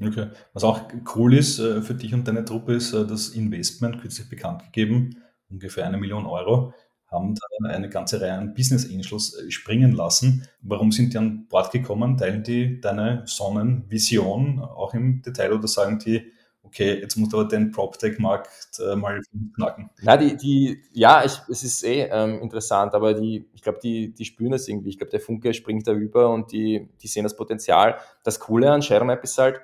Okay. 0.00 0.30
Was 0.52 0.64
auch 0.64 0.80
cool 1.14 1.34
ist 1.34 1.58
äh, 1.60 1.80
für 1.80 1.94
dich 1.94 2.14
und 2.14 2.26
deine 2.26 2.44
Truppe 2.44 2.74
ist 2.74 2.92
äh, 2.92 3.06
das 3.06 3.28
Investment, 3.28 4.00
kürzlich 4.00 4.28
bekannt 4.28 4.64
gegeben, 4.64 5.22
ungefähr 5.50 5.86
eine 5.86 5.98
Million 5.98 6.26
Euro, 6.26 6.74
haben 7.06 7.34
da 7.34 7.68
eine 7.68 7.88
ganze 7.88 8.20
Reihe 8.20 8.34
an 8.34 8.54
Business 8.54 8.90
Angels 8.90 9.34
äh, 9.34 9.50
springen 9.50 9.92
lassen. 9.92 10.48
Warum 10.60 10.92
sind 10.92 11.14
die 11.14 11.18
an 11.18 11.46
Bord 11.48 11.70
gekommen? 11.70 12.16
Teilen 12.16 12.42
die 12.42 12.80
deine 12.80 13.22
Sonnenvision 13.26 14.60
auch 14.60 14.94
im 14.94 15.22
Detail 15.22 15.52
oder 15.52 15.68
sagen 15.68 15.98
die, 15.98 16.32
okay, 16.64 16.98
jetzt 17.00 17.16
muss 17.16 17.32
aber 17.32 17.44
den 17.44 17.70
PropTech-Markt 17.70 18.80
äh, 18.80 18.96
mal 18.96 19.20
knacken. 19.54 19.90
Ja, 20.02 20.16
die, 20.16 20.36
die, 20.36 20.82
ja 20.92 21.24
ich, 21.24 21.38
es 21.48 21.62
ist 21.62 21.84
eh 21.84 22.08
ähm, 22.10 22.40
interessant, 22.40 22.94
aber 22.94 23.14
die, 23.14 23.48
ich 23.54 23.62
glaube, 23.62 23.78
die, 23.82 24.12
die 24.12 24.24
spüren 24.24 24.52
das 24.52 24.66
irgendwie. 24.66 24.88
Ich 24.88 24.98
glaube, 24.98 25.10
der 25.10 25.20
Funke 25.20 25.54
springt 25.54 25.86
da 25.86 25.92
über 25.92 26.30
und 26.30 26.50
die, 26.50 26.88
die 27.00 27.06
sehen 27.06 27.22
das 27.22 27.36
Potenzial. 27.36 27.98
Das 28.24 28.40
Coole 28.40 28.72
an 28.72 28.82
ShareMap 28.82 29.22
ist 29.22 29.38
halt, 29.38 29.60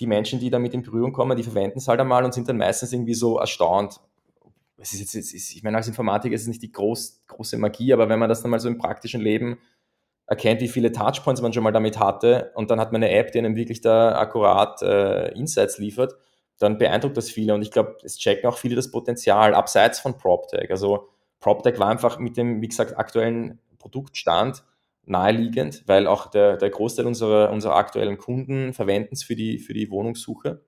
die 0.00 0.06
Menschen, 0.08 0.40
die 0.40 0.50
damit 0.50 0.74
in 0.74 0.82
Berührung 0.82 1.12
kommen, 1.12 1.36
die 1.36 1.44
verwenden 1.44 1.78
es 1.78 1.86
halt 1.86 2.00
einmal 2.00 2.24
und 2.24 2.34
sind 2.34 2.48
dann 2.48 2.56
meistens 2.56 2.92
irgendwie 2.92 3.14
so 3.14 3.38
erstaunt. 3.38 4.00
Es 4.84 4.92
ist 4.92 5.14
jetzt, 5.14 5.32
ist, 5.32 5.56
ich 5.56 5.62
meine, 5.62 5.78
als 5.78 5.88
Informatiker 5.88 6.34
ist 6.34 6.42
es 6.42 6.48
nicht 6.48 6.62
die 6.62 6.70
groß, 6.70 7.24
große 7.26 7.56
Magie, 7.56 7.92
aber 7.92 8.08
wenn 8.10 8.18
man 8.18 8.28
das 8.28 8.42
dann 8.42 8.50
mal 8.50 8.60
so 8.60 8.68
im 8.68 8.76
praktischen 8.76 9.20
Leben 9.20 9.58
erkennt, 10.26 10.60
wie 10.60 10.68
viele 10.68 10.92
Touchpoints 10.92 11.40
man 11.40 11.54
schon 11.54 11.64
mal 11.64 11.72
damit 11.72 11.98
hatte 11.98 12.52
und 12.54 12.70
dann 12.70 12.80
hat 12.80 12.92
man 12.92 13.02
eine 13.02 13.14
App, 13.14 13.32
die 13.32 13.38
einem 13.38 13.56
wirklich 13.56 13.80
da 13.80 14.16
akkurat 14.18 14.82
äh, 14.82 15.32
Insights 15.32 15.78
liefert, 15.78 16.14
dann 16.58 16.76
beeindruckt 16.76 17.16
das 17.16 17.30
viele 17.30 17.54
und 17.54 17.62
ich 17.62 17.70
glaube, 17.70 17.96
es 18.02 18.18
checken 18.18 18.48
auch 18.48 18.58
viele 18.58 18.76
das 18.76 18.90
Potenzial 18.90 19.54
abseits 19.54 20.00
von 20.00 20.18
PropTech. 20.18 20.70
Also 20.70 21.08
PropTech 21.40 21.78
war 21.78 21.88
einfach 21.88 22.18
mit 22.18 22.36
dem, 22.36 22.60
wie 22.60 22.68
gesagt, 22.68 22.98
aktuellen 22.98 23.60
Produktstand 23.78 24.64
naheliegend, 25.06 25.82
weil 25.86 26.06
auch 26.06 26.26
der, 26.26 26.56
der 26.58 26.70
Großteil 26.70 27.06
unserer, 27.06 27.50
unserer 27.50 27.76
aktuellen 27.76 28.18
Kunden 28.18 28.74
verwenden 28.74 29.10
es 29.12 29.22
für 29.22 29.34
die, 29.34 29.58
für 29.58 29.74
die 29.74 29.90
Wohnungssuche 29.90 30.62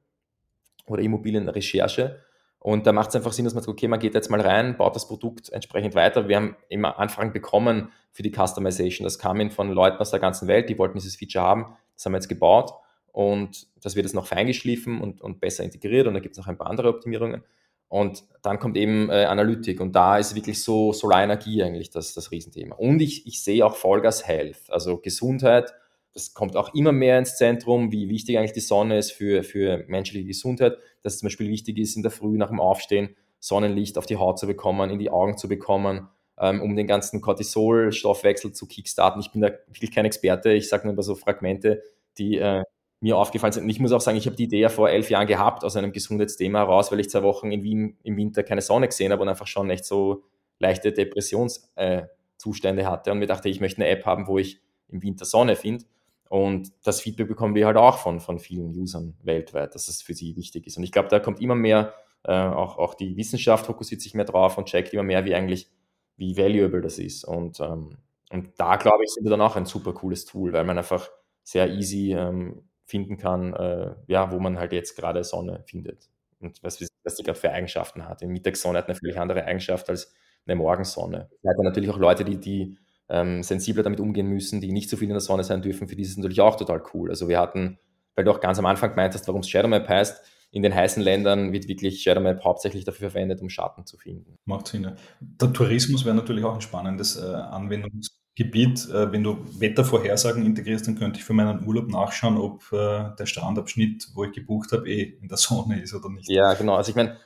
oder 0.86 1.02
Immobilienrecherche. 1.02 2.20
Und 2.58 2.86
da 2.86 2.92
macht 2.92 3.10
es 3.10 3.16
einfach 3.16 3.32
Sinn, 3.32 3.44
dass 3.44 3.54
man 3.54 3.62
sagt, 3.62 3.72
okay, 3.72 3.86
man 3.86 4.00
geht 4.00 4.14
jetzt 4.14 4.30
mal 4.30 4.40
rein, 4.40 4.76
baut 4.76 4.96
das 4.96 5.06
Produkt 5.06 5.50
entsprechend 5.50 5.94
weiter. 5.94 6.28
Wir 6.28 6.36
haben 6.36 6.56
immer 6.68 6.98
Anfragen 6.98 7.32
bekommen 7.32 7.92
für 8.10 8.22
die 8.22 8.32
Customization. 8.32 9.04
Das 9.04 9.18
kam 9.18 9.40
in 9.40 9.50
von 9.50 9.70
Leuten 9.70 9.98
aus 9.98 10.10
der 10.10 10.20
ganzen 10.20 10.48
Welt, 10.48 10.68
die 10.68 10.78
wollten 10.78 10.98
dieses 10.98 11.16
Feature 11.16 11.44
haben. 11.44 11.76
Das 11.94 12.04
haben 12.04 12.12
wir 12.12 12.18
jetzt 12.18 12.28
gebaut 12.28 12.72
und 13.12 13.68
das 13.82 13.96
wird 13.96 14.04
jetzt 14.04 14.14
noch 14.14 14.26
feingeschliffen 14.26 15.00
und, 15.00 15.20
und 15.20 15.40
besser 15.40 15.64
integriert 15.64 16.06
und 16.06 16.14
da 16.14 16.20
gibt 16.20 16.32
es 16.34 16.38
noch 16.38 16.48
ein 16.48 16.58
paar 16.58 16.66
andere 16.66 16.88
Optimierungen. 16.88 17.42
Und 17.88 18.24
dann 18.42 18.58
kommt 18.58 18.76
eben 18.76 19.10
äh, 19.10 19.24
Analytik 19.24 19.80
und 19.80 19.94
da 19.94 20.18
ist 20.18 20.34
wirklich 20.34 20.62
so 20.62 20.92
Solarenergie 20.92 21.62
eigentlich 21.62 21.90
das, 21.90 22.14
das 22.14 22.30
Riesenthema. 22.30 22.74
Und 22.74 23.00
ich, 23.00 23.26
ich 23.26 23.42
sehe 23.42 23.64
auch 23.64 23.76
Vollgas 23.76 24.26
Health, 24.26 24.68
also 24.68 24.98
Gesundheit, 24.98 25.72
das 26.16 26.32
kommt 26.32 26.56
auch 26.56 26.72
immer 26.72 26.92
mehr 26.92 27.18
ins 27.18 27.36
Zentrum, 27.36 27.92
wie 27.92 28.08
wichtig 28.08 28.38
eigentlich 28.38 28.54
die 28.54 28.60
Sonne 28.60 28.96
ist 28.96 29.12
für, 29.12 29.42
für 29.42 29.84
menschliche 29.86 30.26
Gesundheit, 30.26 30.78
dass 31.02 31.12
es 31.12 31.18
zum 31.20 31.26
Beispiel 31.26 31.50
wichtig 31.50 31.76
ist, 31.76 31.94
in 31.94 32.02
der 32.02 32.10
Früh 32.10 32.38
nach 32.38 32.48
dem 32.48 32.58
Aufstehen 32.58 33.14
Sonnenlicht 33.38 33.98
auf 33.98 34.06
die 34.06 34.16
Haut 34.16 34.38
zu 34.38 34.46
bekommen, 34.46 34.88
in 34.88 34.98
die 34.98 35.10
Augen 35.10 35.36
zu 35.36 35.46
bekommen, 35.46 36.08
ähm, 36.40 36.62
um 36.62 36.74
den 36.74 36.86
ganzen 36.86 37.20
Cortisol-Stoffwechsel 37.20 38.52
zu 38.52 38.66
kickstarten. 38.66 39.20
Ich 39.20 39.30
bin 39.30 39.42
da 39.42 39.48
wirklich 39.66 39.92
kein 39.92 40.06
Experte, 40.06 40.54
ich 40.54 40.70
sage 40.70 40.84
nur 40.86 40.94
über 40.94 41.02
so 41.02 41.16
Fragmente, 41.16 41.82
die 42.16 42.38
äh, 42.38 42.62
mir 43.00 43.18
aufgefallen 43.18 43.52
sind. 43.52 43.64
Und 43.64 43.70
ich 43.70 43.78
muss 43.78 43.92
auch 43.92 44.00
sagen, 44.00 44.16
ich 44.16 44.24
habe 44.24 44.36
die 44.36 44.44
Idee 44.44 44.60
ja 44.60 44.70
vor 44.70 44.88
elf 44.88 45.10
Jahren 45.10 45.26
gehabt, 45.26 45.64
aus 45.64 45.76
einem 45.76 45.92
Gesundheitsthema 45.92 46.60
heraus, 46.60 46.90
weil 46.90 47.00
ich 47.00 47.10
zwei 47.10 47.24
Wochen 47.24 47.52
in 47.52 47.62
Wien 47.62 47.98
im 48.04 48.16
Winter 48.16 48.42
keine 48.42 48.62
Sonne 48.62 48.88
gesehen 48.88 49.12
habe 49.12 49.20
und 49.20 49.28
einfach 49.28 49.46
schon 49.46 49.68
echt 49.68 49.84
so 49.84 50.24
leichte 50.60 50.92
Depressionszustände 50.92 52.82
äh, 52.82 52.86
hatte 52.86 53.12
und 53.12 53.18
mir 53.18 53.26
dachte, 53.26 53.50
ich 53.50 53.60
möchte 53.60 53.82
eine 53.82 53.90
App 53.90 54.06
haben, 54.06 54.26
wo 54.26 54.38
ich 54.38 54.62
im 54.88 55.02
Winter 55.02 55.26
Sonne 55.26 55.56
finde. 55.56 55.84
Und 56.28 56.72
das 56.84 57.00
Feedback 57.00 57.28
bekommen 57.28 57.54
wir 57.54 57.66
halt 57.66 57.76
auch 57.76 57.98
von, 57.98 58.20
von 58.20 58.38
vielen 58.38 58.76
Usern 58.76 59.16
weltweit, 59.22 59.74
dass 59.74 59.88
es 59.88 60.02
für 60.02 60.14
sie 60.14 60.36
wichtig 60.36 60.66
ist. 60.66 60.76
Und 60.76 60.84
ich 60.84 60.92
glaube, 60.92 61.08
da 61.08 61.20
kommt 61.20 61.40
immer 61.40 61.54
mehr, 61.54 61.94
äh, 62.24 62.32
auch, 62.32 62.78
auch 62.78 62.94
die 62.94 63.16
Wissenschaft 63.16 63.66
fokussiert 63.66 64.00
sich 64.00 64.14
mehr 64.14 64.24
drauf 64.24 64.58
und 64.58 64.66
checkt 64.66 64.92
immer 64.92 65.04
mehr, 65.04 65.24
wie 65.24 65.34
eigentlich, 65.34 65.70
wie 66.16 66.36
valuable 66.36 66.80
das 66.80 66.98
ist. 66.98 67.24
Und, 67.24 67.60
ähm, 67.60 67.98
und 68.30 68.58
da, 68.58 68.76
glaube 68.76 69.04
ich, 69.04 69.10
sind 69.10 69.24
wir 69.24 69.30
dann 69.30 69.40
auch 69.40 69.56
ein 69.56 69.66
super 69.66 69.92
cooles 69.92 70.24
Tool, 70.24 70.52
weil 70.52 70.64
man 70.64 70.78
einfach 70.78 71.08
sehr 71.44 71.70
easy 71.70 72.12
ähm, 72.12 72.68
finden 72.84 73.16
kann, 73.16 73.54
äh, 73.54 73.94
ja, 74.08 74.32
wo 74.32 74.40
man 74.40 74.58
halt 74.58 74.72
jetzt 74.72 74.96
gerade 74.96 75.22
Sonne 75.22 75.62
findet 75.66 76.10
und 76.40 76.62
was, 76.62 76.84
was 77.04 77.14
die 77.16 77.22
gerade 77.22 77.38
für 77.38 77.50
Eigenschaften 77.52 78.08
hat. 78.08 78.20
Die 78.20 78.26
Mittagssonne 78.26 78.78
hat 78.78 78.86
eine 78.86 78.96
völlig 78.96 79.18
andere 79.18 79.44
Eigenschaft 79.44 79.88
als 79.88 80.12
eine 80.46 80.56
Morgensonne. 80.56 81.28
Es 81.42 81.48
hat 81.48 81.58
natürlich 81.58 81.90
auch 81.90 81.98
Leute, 81.98 82.24
die, 82.24 82.38
die 82.38 82.76
ähm, 83.08 83.42
sensibler 83.42 83.82
damit 83.82 84.00
umgehen 84.00 84.28
müssen, 84.28 84.60
die 84.60 84.72
nicht 84.72 84.90
so 84.90 84.96
viel 84.96 85.08
in 85.08 85.14
der 85.14 85.20
Sonne 85.20 85.44
sein 85.44 85.62
dürfen. 85.62 85.88
Für 85.88 85.96
die 85.96 86.02
ist 86.02 86.10
es 86.10 86.16
natürlich 86.16 86.40
auch 86.40 86.56
total 86.56 86.82
cool. 86.94 87.10
Also 87.10 87.28
wir 87.28 87.38
hatten, 87.38 87.78
weil 88.14 88.24
du 88.24 88.30
auch 88.30 88.40
ganz 88.40 88.58
am 88.58 88.66
Anfang 88.66 88.90
gemeint 88.90 89.14
hast, 89.14 89.26
warum 89.28 89.40
es 89.40 89.48
Shadow 89.48 89.68
Map 89.68 89.88
heißt, 89.88 90.22
in 90.52 90.62
den 90.62 90.74
heißen 90.74 91.02
Ländern 91.02 91.52
wird 91.52 91.68
wirklich 91.68 92.02
Shadow 92.02 92.20
Map 92.20 92.42
hauptsächlich 92.44 92.84
dafür 92.84 93.10
verwendet, 93.10 93.42
um 93.42 93.48
Schatten 93.48 93.84
zu 93.84 93.98
finden. 93.98 94.36
Macht 94.44 94.68
Sinn. 94.68 94.96
Der 95.20 95.52
Tourismus 95.52 96.04
wäre 96.04 96.14
natürlich 96.14 96.44
auch 96.44 96.54
ein 96.54 96.60
spannendes 96.60 97.16
äh, 97.16 97.34
Anwendungs 97.34 98.16
Gebiet, 98.36 98.86
äh, 98.90 99.10
wenn 99.10 99.24
du 99.24 99.38
Wettervorhersagen 99.58 100.44
integrierst, 100.44 100.86
dann 100.86 100.96
könnte 100.96 101.18
ich 101.18 101.24
für 101.24 101.32
meinen 101.32 101.66
Urlaub 101.66 101.88
nachschauen, 101.88 102.36
ob 102.36 102.70
äh, 102.70 103.16
der 103.18 103.24
Strandabschnitt, 103.24 104.08
wo 104.14 104.24
ich 104.24 104.32
gebucht 104.32 104.72
habe, 104.72 104.88
eh 104.90 105.16
in 105.22 105.28
der 105.28 105.38
Sonne 105.38 105.80
ist 105.80 105.94
oder 105.94 106.10
nicht. 106.10 106.28
Ja, 106.28 106.52
genau. 106.52 106.74
Also 106.74 106.90
ich 106.90 106.96
meine, 106.96 107.16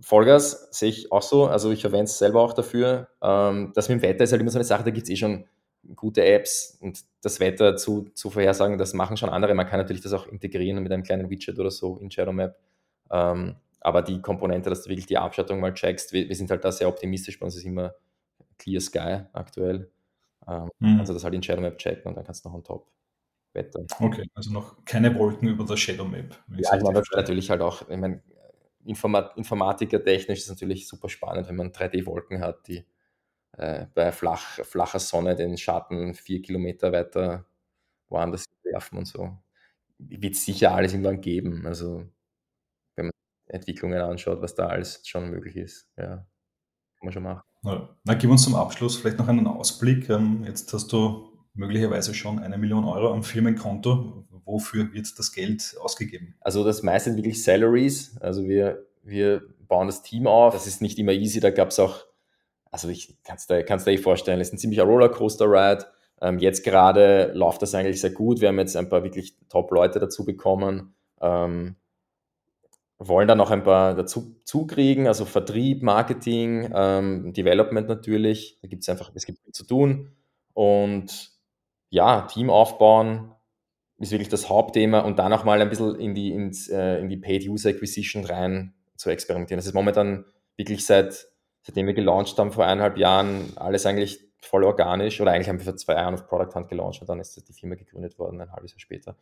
Vollgas 0.00 0.68
sehe 0.70 0.90
ich 0.90 1.12
auch 1.12 1.22
so. 1.22 1.46
Also 1.46 1.70
ich 1.70 1.80
verwende 1.80 2.04
es 2.04 2.18
selber 2.18 2.40
auch 2.40 2.52
dafür. 2.52 3.08
Ähm, 3.22 3.72
das 3.74 3.88
mit 3.88 3.98
dem 3.98 4.02
Wetter 4.02 4.24
ist 4.24 4.32
halt 4.32 4.40
immer 4.40 4.50
so 4.50 4.58
eine 4.58 4.64
Sache, 4.64 4.84
da 4.84 4.90
gibt 4.90 5.04
es 5.04 5.10
eh 5.10 5.16
schon 5.16 5.44
gute 5.94 6.24
Apps 6.24 6.78
und 6.80 7.04
das 7.22 7.40
Wetter 7.40 7.76
zu, 7.76 8.10
zu 8.14 8.30
vorhersagen, 8.30 8.78
das 8.78 8.94
machen 8.94 9.16
schon 9.16 9.30
andere. 9.30 9.54
Man 9.54 9.66
kann 9.66 9.80
natürlich 9.80 10.02
das 10.02 10.12
auch 10.12 10.26
integrieren 10.26 10.82
mit 10.82 10.92
einem 10.92 11.02
kleinen 11.02 11.30
Widget 11.30 11.58
oder 11.58 11.70
so 11.70 11.98
in 11.98 12.10
Shadow 12.10 12.32
Map. 12.32 12.58
Ähm, 13.10 13.56
aber 13.80 14.02
die 14.02 14.20
Komponente, 14.20 14.70
dass 14.70 14.82
du 14.82 14.90
wirklich 14.90 15.06
die 15.06 15.18
Abschattung 15.18 15.60
mal 15.60 15.72
checkst, 15.72 16.12
wir, 16.12 16.28
wir 16.28 16.36
sind 16.36 16.50
halt 16.50 16.64
da 16.64 16.72
sehr 16.72 16.88
optimistisch. 16.88 17.38
Bei 17.38 17.46
uns 17.46 17.56
ist 17.56 17.64
immer 17.64 17.94
Clear 18.58 18.80
Sky 18.80 19.20
aktuell. 19.32 19.90
Ähm, 20.46 20.68
mhm. 20.78 21.00
Also 21.00 21.12
das 21.12 21.24
halt 21.24 21.34
in 21.34 21.42
Shadow 21.42 21.60
Map 21.60 21.78
checken 21.78 22.06
und 22.06 22.16
dann 22.16 22.24
kannst 22.24 22.44
du 22.44 22.48
noch 22.48 22.56
on 22.56 22.64
top 22.64 22.86
wettern. 23.54 23.86
Okay, 24.00 24.28
also 24.34 24.52
noch 24.52 24.84
keine 24.84 25.14
Wolken 25.18 25.48
über 25.48 25.64
der 25.64 25.76
Shadow 25.76 26.04
Map. 26.04 26.36
Ja, 26.56 26.76
ich 26.76 26.82
meine, 26.82 27.02
natürlich 27.14 27.50
halt 27.50 27.60
auch, 27.60 27.88
ich 27.88 27.96
meine, 27.96 28.22
Informat 28.84 29.36
Informatiker 29.36 30.02
technisch 30.02 30.40
ist 30.40 30.48
natürlich 30.48 30.88
super 30.88 31.08
spannend, 31.08 31.48
wenn 31.48 31.56
man 31.56 31.72
3D-Wolken 31.72 32.40
hat, 32.40 32.66
die 32.68 32.86
äh, 33.52 33.86
bei 33.94 34.12
flach, 34.12 34.60
flacher 34.64 34.98
Sonne 34.98 35.34
den 35.34 35.56
Schatten 35.56 36.14
vier 36.14 36.42
Kilometer 36.42 36.92
weiter 36.92 37.46
woanders 38.08 38.44
werfen 38.62 38.98
und 38.98 39.06
so. 39.06 39.36
Wird 39.98 40.36
sicher 40.36 40.74
alles 40.74 40.92
irgendwann 40.92 41.20
geben. 41.20 41.66
Also 41.66 42.06
wenn 42.96 43.06
man 43.06 43.12
Entwicklungen 43.46 44.00
anschaut, 44.00 44.40
was 44.40 44.54
da 44.54 44.68
alles 44.68 45.06
schon 45.06 45.30
möglich 45.30 45.56
ist. 45.56 45.90
Ja, 45.96 46.16
kann 46.16 46.26
man 47.02 47.12
schon 47.12 47.22
machen. 47.24 47.42
Na, 47.62 47.96
na, 48.04 48.14
gib 48.14 48.30
uns 48.30 48.44
zum 48.44 48.54
Abschluss 48.54 48.96
vielleicht 48.96 49.18
noch 49.18 49.28
einen 49.28 49.46
Ausblick. 49.46 50.08
Ähm, 50.08 50.44
jetzt 50.44 50.72
hast 50.72 50.92
du 50.92 51.37
möglicherweise 51.58 52.14
schon 52.14 52.38
eine 52.38 52.56
Million 52.56 52.84
Euro 52.84 53.12
am 53.12 53.22
Firmenkonto. 53.22 54.24
Wofür 54.44 54.92
wird 54.92 55.18
das 55.18 55.32
Geld 55.32 55.76
ausgegeben? 55.80 56.36
Also 56.40 56.64
das 56.64 56.82
meiste 56.82 57.10
sind 57.10 57.18
wirklich 57.18 57.42
Salaries. 57.42 58.16
Also 58.20 58.44
wir, 58.44 58.86
wir 59.02 59.42
bauen 59.66 59.88
das 59.88 60.02
Team 60.02 60.26
auf. 60.26 60.54
Das 60.54 60.66
ist 60.66 60.80
nicht 60.80 60.98
immer 60.98 61.12
easy. 61.12 61.40
Da 61.40 61.50
gab 61.50 61.68
es 61.68 61.78
auch, 61.78 62.06
also 62.70 62.88
ich 62.88 63.18
kann 63.24 63.36
es 63.36 63.46
dir, 63.46 63.62
dir 63.64 63.86
eh 63.88 63.98
vorstellen, 63.98 64.40
es 64.40 64.48
ist 64.48 64.54
ein 64.54 64.58
ziemlicher 64.58 64.84
Rollercoaster-Ride. 64.84 65.86
Ähm, 66.20 66.38
jetzt 66.38 66.64
gerade 66.64 67.32
läuft 67.34 67.60
das 67.62 67.74
eigentlich 67.74 68.00
sehr 68.00 68.10
gut. 68.10 68.40
Wir 68.40 68.48
haben 68.48 68.58
jetzt 68.58 68.76
ein 68.76 68.88
paar 68.88 69.04
wirklich 69.04 69.36
Top-Leute 69.48 69.98
dazu 69.98 70.24
bekommen. 70.24 70.94
Ähm, 71.20 71.76
wollen 72.98 73.28
dann 73.28 73.38
noch 73.38 73.50
ein 73.50 73.62
paar 73.62 73.94
dazu 73.94 74.36
zukriegen, 74.44 75.06
also 75.06 75.24
Vertrieb, 75.24 75.82
Marketing, 75.82 76.70
ähm, 76.74 77.32
Development 77.32 77.88
natürlich. 77.88 78.58
Da 78.60 78.68
gibt 78.68 78.82
es 78.82 78.88
einfach, 78.88 79.12
es 79.14 79.24
gibt 79.24 79.38
viel 79.40 79.52
zu 79.52 79.64
tun. 79.64 80.10
Und 80.52 81.37
ja, 81.90 82.22
Team 82.22 82.50
aufbauen 82.50 83.32
ist 83.98 84.12
wirklich 84.12 84.28
das 84.28 84.48
Hauptthema 84.48 85.00
und 85.00 85.18
dann 85.18 85.32
auch 85.32 85.44
mal 85.44 85.60
ein 85.60 85.68
bisschen 85.68 85.96
in 85.96 86.14
die, 86.14 86.32
ins, 86.32 86.68
äh, 86.68 86.98
in 86.98 87.08
die 87.08 87.16
Paid 87.16 87.48
User 87.48 87.70
Acquisition 87.70 88.24
rein 88.24 88.74
zu 88.96 89.10
experimentieren. 89.10 89.58
Das 89.58 89.66
ist 89.66 89.74
momentan 89.74 90.24
wirklich 90.56 90.86
seit, 90.86 91.28
seitdem 91.62 91.86
wir 91.86 91.94
gelauncht 91.94 92.38
haben 92.38 92.52
vor 92.52 92.64
eineinhalb 92.64 92.96
Jahren, 92.96 93.52
alles 93.56 93.86
eigentlich 93.86 94.20
voll 94.40 94.62
organisch 94.62 95.20
oder 95.20 95.32
eigentlich 95.32 95.48
haben 95.48 95.58
wir 95.58 95.64
vor 95.64 95.76
zwei 95.76 95.94
Jahren 95.94 96.14
auf 96.14 96.28
Product 96.28 96.54
Hunt 96.54 96.68
gelauncht 96.68 97.00
und 97.00 97.08
dann 97.08 97.18
ist 97.18 97.48
die 97.48 97.52
Firma 97.52 97.74
gegründet 97.74 98.18
worden, 98.18 98.40
ein 98.40 98.52
halbes 98.52 98.70
Jahr 98.70 98.80
später. 98.80 99.16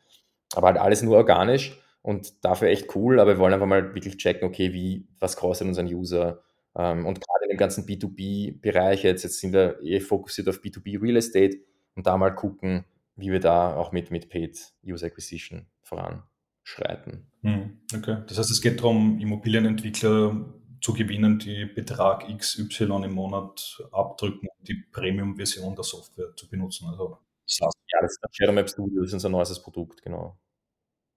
Aber 0.54 0.68
halt 0.68 0.78
alles 0.78 1.02
nur 1.02 1.16
organisch 1.16 1.80
und 2.02 2.44
dafür 2.44 2.68
echt 2.68 2.94
cool, 2.94 3.18
aber 3.18 3.32
wir 3.32 3.38
wollen 3.38 3.54
einfach 3.54 3.66
mal 3.66 3.94
wirklich 3.94 4.18
checken, 4.18 4.46
okay, 4.46 4.74
wie, 4.74 5.08
was 5.18 5.36
kostet 5.36 5.68
uns 5.68 5.78
ein 5.78 5.86
User? 5.86 6.42
Ähm, 6.76 7.06
und 7.06 7.20
gerade 7.20 7.44
in 7.44 7.50
dem 7.50 7.58
ganzen 7.58 7.86
B2B-Bereich, 7.86 9.04
jetzt, 9.04 9.22
jetzt 9.22 9.40
sind 9.40 9.54
wir 9.54 9.82
eh 9.82 10.00
fokussiert 10.00 10.48
auf 10.48 10.58
B2B 10.58 11.00
Real 11.00 11.16
Estate 11.16 11.56
und 11.96 12.06
da 12.06 12.16
mal 12.16 12.34
gucken, 12.34 12.84
wie 13.16 13.32
wir 13.32 13.40
da 13.40 13.74
auch 13.74 13.92
mit, 13.92 14.10
mit 14.10 14.28
Paid 14.28 14.74
User 14.84 15.06
Acquisition 15.06 15.66
voranschreiten. 15.82 17.30
Hm, 17.42 17.80
okay, 17.94 18.18
das 18.28 18.38
heißt, 18.38 18.50
es 18.50 18.60
geht 18.60 18.80
darum, 18.80 19.18
Immobilienentwickler 19.18 20.54
zu 20.80 20.92
gewinnen, 20.92 21.38
die 21.38 21.64
Betrag 21.64 22.26
XY 22.28 23.02
im 23.04 23.12
Monat 23.12 23.82
abdrücken, 23.90 24.46
um 24.46 24.64
die 24.64 24.84
Premium-Version 24.92 25.74
der 25.74 25.84
Software 25.84 26.36
zu 26.36 26.48
benutzen. 26.48 26.88
Also, 26.88 27.18
ja, 27.58 27.68
das 28.00 28.12
ist 28.12 28.20
Shadow 28.32 28.52
Map 28.52 28.68
Studio, 28.68 29.00
das 29.00 29.08
ist 29.08 29.14
unser 29.14 29.30
neues 29.30 29.60
Produkt, 29.62 30.02
genau. 30.02 30.38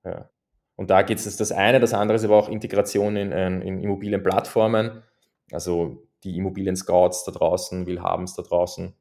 Ja. 0.03 0.29
Und 0.75 0.89
da 0.89 1.01
geht 1.01 1.19
es 1.19 1.35
das 1.35 1.51
eine, 1.51 1.81
das 1.81 1.93
andere 1.93 2.15
ist 2.15 2.23
aber 2.23 2.37
auch 2.37 2.47
Integration 2.47 3.17
in, 3.17 3.33
in 3.33 3.83
Immobilienplattformen, 3.83 5.03
also 5.51 6.07
die 6.23 6.37
Immobilien-Scouts 6.37 7.25
da 7.25 7.33
draußen, 7.33 7.85
Willhabens 7.85 8.35
da 8.35 8.43
draußen, 8.43 8.93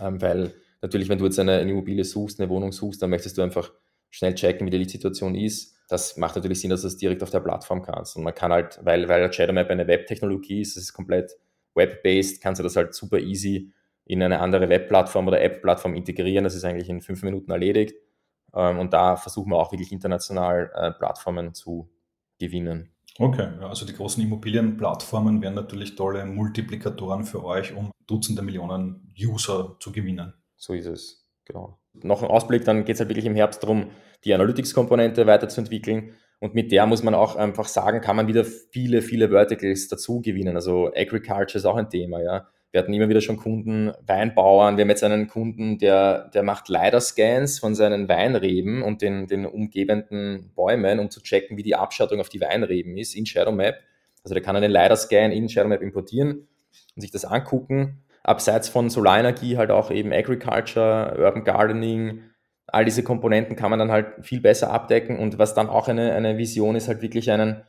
ähm, 0.00 0.22
weil 0.22 0.54
natürlich, 0.82 1.08
wenn 1.08 1.18
du 1.18 1.24
jetzt 1.24 1.38
eine, 1.38 1.58
eine, 1.58 1.70
Immobilie 1.70 2.04
suchst, 2.04 2.40
eine 2.40 2.48
Wohnung 2.48 2.72
suchst, 2.72 3.02
dann 3.02 3.10
möchtest 3.10 3.38
du 3.38 3.42
einfach 3.42 3.72
schnell 4.10 4.34
checken, 4.34 4.66
wie 4.66 4.78
die 4.78 4.88
Situation 4.88 5.34
ist. 5.34 5.74
Das 5.88 6.16
macht 6.16 6.36
natürlich 6.36 6.60
Sinn, 6.60 6.70
dass 6.70 6.82
du 6.82 6.88
das 6.88 6.96
direkt 6.96 7.22
auf 7.22 7.30
der 7.30 7.40
Plattform 7.40 7.82
kannst. 7.82 8.16
Und 8.16 8.24
man 8.24 8.34
kann 8.34 8.52
halt, 8.52 8.80
weil, 8.82 9.08
weil 9.08 9.32
Shadowmap 9.32 9.70
eine 9.70 9.86
Web-Technologie 9.86 10.60
ist, 10.60 10.76
das 10.76 10.84
ist 10.84 10.92
komplett 10.92 11.36
web-based, 11.74 12.42
kannst 12.42 12.58
du 12.58 12.62
das 12.62 12.76
halt 12.76 12.94
super 12.94 13.18
easy 13.18 13.72
in 14.04 14.22
eine 14.22 14.40
andere 14.40 14.68
Web-Plattform 14.68 15.28
oder 15.28 15.40
App-Plattform 15.40 15.94
integrieren. 15.94 16.44
Das 16.44 16.54
ist 16.54 16.64
eigentlich 16.64 16.88
in 16.88 17.00
fünf 17.00 17.22
Minuten 17.22 17.50
erledigt. 17.50 17.96
Ähm, 18.54 18.78
und 18.78 18.92
da 18.92 19.16
versuchen 19.16 19.50
wir 19.50 19.56
auch 19.56 19.72
wirklich 19.72 19.92
international 19.92 20.70
äh, 20.74 20.92
Plattformen 20.92 21.54
zu 21.54 21.88
gewinnen. 22.38 22.90
Okay, 23.18 23.48
also 23.60 23.86
die 23.86 23.94
großen 23.94 24.22
Immobilienplattformen 24.22 25.40
wären 25.40 25.54
natürlich 25.54 25.96
tolle 25.96 26.24
Multiplikatoren 26.26 27.24
für 27.24 27.44
euch, 27.44 27.74
um 27.74 27.90
Dutzende 28.06 28.42
Millionen 28.42 29.12
User 29.18 29.76
zu 29.80 29.90
gewinnen. 29.90 30.34
So 30.56 30.74
ist 30.74 30.86
es, 30.86 31.24
genau. 31.44 31.78
Noch 31.94 32.22
ein 32.22 32.28
Ausblick, 32.28 32.64
dann 32.64 32.84
geht 32.84 32.94
es 32.94 33.00
halt 33.00 33.08
wirklich 33.08 33.26
im 33.26 33.34
Herbst 33.34 33.62
darum, 33.62 33.90
die 34.24 34.34
Analytics-Komponente 34.34 35.26
weiterzuentwickeln. 35.26 36.14
Und 36.38 36.54
mit 36.54 36.70
der 36.70 36.84
muss 36.86 37.02
man 37.02 37.14
auch 37.14 37.36
einfach 37.36 37.66
sagen, 37.68 38.00
kann 38.00 38.16
man 38.16 38.28
wieder 38.28 38.44
viele, 38.44 39.00
viele 39.00 39.30
Verticals 39.30 39.88
dazu 39.88 40.20
gewinnen. 40.20 40.56
Also 40.56 40.92
Agriculture 40.94 41.56
ist 41.58 41.64
auch 41.64 41.76
ein 41.76 41.88
Thema, 41.88 42.22
ja. 42.22 42.48
Wir 42.72 42.82
hatten 42.82 42.92
immer 42.92 43.08
wieder 43.08 43.22
schon 43.22 43.38
Kunden, 43.38 43.92
Weinbauern. 44.06 44.76
Wir 44.76 44.82
haben 44.82 44.90
jetzt 44.90 45.02
einen 45.02 45.28
Kunden, 45.28 45.78
der, 45.78 46.28
der 46.34 46.42
macht 46.42 46.68
LiDAR-Scans 46.68 47.58
von 47.58 47.74
seinen 47.74 48.06
Weinreben 48.08 48.82
und 48.82 49.00
den, 49.00 49.26
den 49.26 49.46
umgebenden 49.46 50.52
Bäumen, 50.54 50.98
um 50.98 51.10
zu 51.10 51.22
checken, 51.22 51.56
wie 51.56 51.62
die 51.62 51.74
Abschattung 51.74 52.20
auf 52.20 52.28
die 52.28 52.40
Weinreben 52.40 52.98
ist 52.98 53.14
in 53.14 53.24
Shadowmap. 53.24 53.76
Also 54.24 54.34
der 54.34 54.42
kann 54.42 54.56
einen 54.56 54.70
LiDAR-Scan 54.70 55.30
in 55.32 55.48
Shadowmap 55.48 55.80
importieren 55.80 56.48
und 56.96 57.00
sich 57.00 57.10
das 57.10 57.24
angucken. 57.24 58.04
Abseits 58.26 58.68
von 58.68 58.90
Solarenergie 58.90 59.56
halt 59.56 59.70
auch 59.70 59.90
eben 59.90 60.12
Agriculture, 60.12 61.16
Urban 61.18 61.44
Gardening, 61.44 62.22
all 62.66 62.84
diese 62.84 63.04
Komponenten 63.04 63.54
kann 63.54 63.70
man 63.70 63.78
dann 63.78 63.92
halt 63.92 64.24
viel 64.24 64.40
besser 64.40 64.70
abdecken. 64.70 65.18
Und 65.18 65.38
was 65.38 65.54
dann 65.54 65.68
auch 65.68 65.88
eine, 65.88 66.12
eine 66.12 66.36
Vision 66.36 66.74
ist, 66.74 66.88
halt 66.88 67.02
wirklich 67.02 67.30
einen 67.30 67.62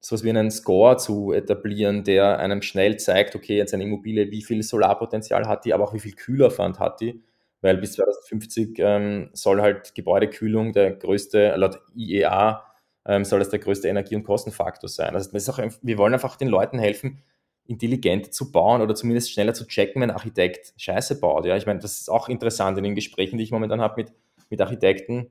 sowas 0.00 0.24
wie 0.24 0.30
einen 0.30 0.50
Score 0.50 0.96
zu 0.96 1.32
etablieren, 1.32 2.04
der 2.04 2.38
einem 2.38 2.62
schnell 2.62 2.98
zeigt, 2.98 3.34
okay, 3.34 3.56
jetzt 3.56 3.74
eine 3.74 3.82
Immobilie, 3.82 4.30
wie 4.30 4.42
viel 4.42 4.62
Solarpotenzial 4.62 5.46
hat 5.48 5.64
die, 5.64 5.74
aber 5.74 5.84
auch 5.84 5.94
wie 5.94 5.98
viel 5.98 6.14
Kühlerfand 6.14 6.78
hat 6.78 7.00
die, 7.00 7.22
weil 7.60 7.78
bis 7.78 7.94
2050 7.94 8.78
ähm, 8.78 9.30
soll 9.32 9.60
halt 9.60 9.94
Gebäudekühlung 9.94 10.72
der 10.72 10.92
größte, 10.92 11.54
laut 11.56 11.80
IEA, 11.96 12.64
ähm, 13.06 13.24
soll 13.24 13.40
das 13.40 13.48
der 13.48 13.58
größte 13.58 13.88
Energie- 13.88 14.14
und 14.14 14.22
Kostenfaktor 14.22 14.88
sein. 14.88 15.14
Also 15.14 15.32
das 15.32 15.42
ist 15.42 15.48
auch, 15.48 15.58
wir 15.82 15.98
wollen 15.98 16.14
einfach 16.14 16.36
den 16.36 16.48
Leuten 16.48 16.78
helfen, 16.78 17.22
intelligent 17.68 18.32
zu 18.34 18.50
bauen 18.50 18.80
oder 18.80 18.94
zumindest 18.94 19.30
schneller 19.30 19.54
zu 19.54 19.66
checken, 19.66 20.02
wenn 20.02 20.10
ein 20.10 20.16
Architekt 20.16 20.72
Scheiße 20.76 21.20
baut. 21.20 21.44
Ja, 21.44 21.56
ich 21.56 21.66
meine, 21.66 21.78
das 21.78 22.00
ist 22.00 22.10
auch 22.10 22.28
interessant 22.28 22.78
in 22.78 22.84
den 22.84 22.94
Gesprächen, 22.94 23.36
die 23.36 23.44
ich 23.44 23.52
momentan 23.52 23.80
habe 23.80 24.02
mit, 24.02 24.12
mit 24.48 24.60
Architekten, 24.60 25.30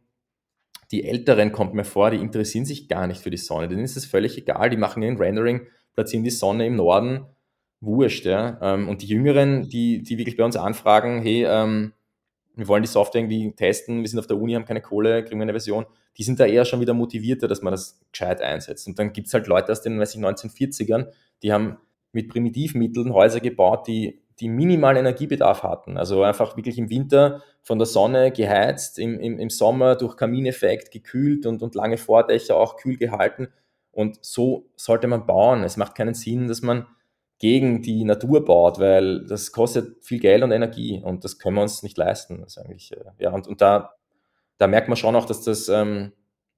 die 0.92 1.04
Älteren 1.04 1.52
kommt 1.52 1.74
mir 1.74 1.84
vor, 1.84 2.12
die 2.12 2.18
interessieren 2.18 2.66
sich 2.66 2.88
gar 2.88 3.08
nicht 3.08 3.22
für 3.22 3.30
die 3.30 3.38
Sonne. 3.38 3.68
Denen 3.68 3.84
ist 3.84 3.98
es 3.98 4.06
völlig 4.06 4.38
egal. 4.38 4.70
Die 4.70 4.78
machen 4.78 5.04
ihren 5.04 5.18
Rendering, 5.18 5.68
platzieren 5.94 6.24
die 6.24 6.30
Sonne 6.30 6.66
im 6.66 6.76
Norden, 6.76 7.26
wurscht. 7.82 8.26
Ja? 8.26 8.58
Ähm, 8.62 8.88
und 8.88 9.02
die 9.02 9.08
Jüngeren, 9.08 9.68
die, 9.68 10.02
die 10.02 10.18
wirklich 10.18 10.38
bei 10.38 10.46
uns 10.46 10.56
anfragen, 10.56 11.22
hey, 11.22 11.46
ähm, 11.46 11.94
wir 12.56 12.68
wollen 12.68 12.84
die 12.84 12.88
Software 12.88 13.22
irgendwie 13.22 13.54
testen, 13.54 14.02
wir 14.02 14.08
sind 14.08 14.20
auf 14.20 14.28
der 14.28 14.38
Uni, 14.38 14.54
haben 14.54 14.66
keine 14.66 14.82
Kohle, 14.82 15.24
kriegen 15.24 15.40
wir 15.40 15.44
eine 15.44 15.54
Version, 15.54 15.86
die 16.18 16.24
sind 16.24 16.40
da 16.40 16.46
eher 16.46 16.66
schon 16.66 16.80
wieder 16.80 16.94
motivierter, 16.94 17.48
dass 17.48 17.62
man 17.62 17.72
das 17.72 18.00
gescheit 18.12 18.42
einsetzt. 18.42 18.88
Und 18.88 18.98
dann 18.98 19.14
gibt 19.14 19.28
es 19.28 19.34
halt 19.34 19.46
Leute 19.48 19.72
aus 19.72 19.82
den 19.82 20.00
weiß 20.00 20.16
ich, 20.16 20.22
1940ern, 20.22 21.08
die 21.44 21.54
haben 21.54 21.78
mit 22.18 22.30
Primitivmitteln 22.30 23.14
Häuser 23.14 23.40
gebaut, 23.40 23.88
die 23.88 24.24
die 24.40 24.50
minimalen 24.50 24.98
Energiebedarf 24.98 25.62
hatten. 25.62 25.98
Also 25.98 26.24
einfach 26.24 26.58
wirklich 26.58 26.80
im 26.80 26.90
Winter 26.90 27.44
von 27.62 27.78
der 27.78 27.86
Sonne 27.86 28.32
geheizt, 28.32 28.98
im, 28.98 29.20
im, 29.20 29.38
im 29.38 29.52
Sommer 29.52 29.96
durch 29.96 30.18
Kamineffekt 30.18 30.90
gekühlt 30.92 31.46
und, 31.46 31.62
und 31.62 31.76
lange 31.76 31.98
Vordächer 31.98 32.56
auch 32.56 32.76
kühl 32.76 32.98
gehalten. 32.98 33.50
Und 33.92 34.18
so 34.26 34.72
sollte 34.76 35.06
man 35.06 35.28
bauen. 35.28 35.64
Es 35.64 35.78
macht 35.78 35.94
keinen 35.94 36.16
Sinn, 36.16 36.48
dass 36.48 36.64
man 36.64 36.88
gegen 37.38 37.84
die 37.84 38.04
Natur 38.04 38.44
baut, 38.44 38.80
weil 38.80 39.26
das 39.28 39.52
kostet 39.52 40.04
viel 40.04 40.20
Geld 40.20 40.42
und 40.42 40.52
Energie 40.52 41.00
und 41.04 41.24
das 41.24 41.38
können 41.38 41.56
wir 41.56 41.62
uns 41.62 41.84
nicht 41.84 41.98
leisten. 42.00 42.42
Das 42.42 42.58
eigentlich, 42.58 42.92
äh, 42.94 43.06
ja, 43.20 43.32
und, 43.32 43.48
und 43.48 43.62
da, 43.62 43.94
da 44.58 44.66
merkt 44.66 44.88
man 44.88 44.98
schon 44.98 45.16
auch, 45.16 45.26
dass, 45.26 45.44
das, 45.44 45.70
ähm, 45.70 46.14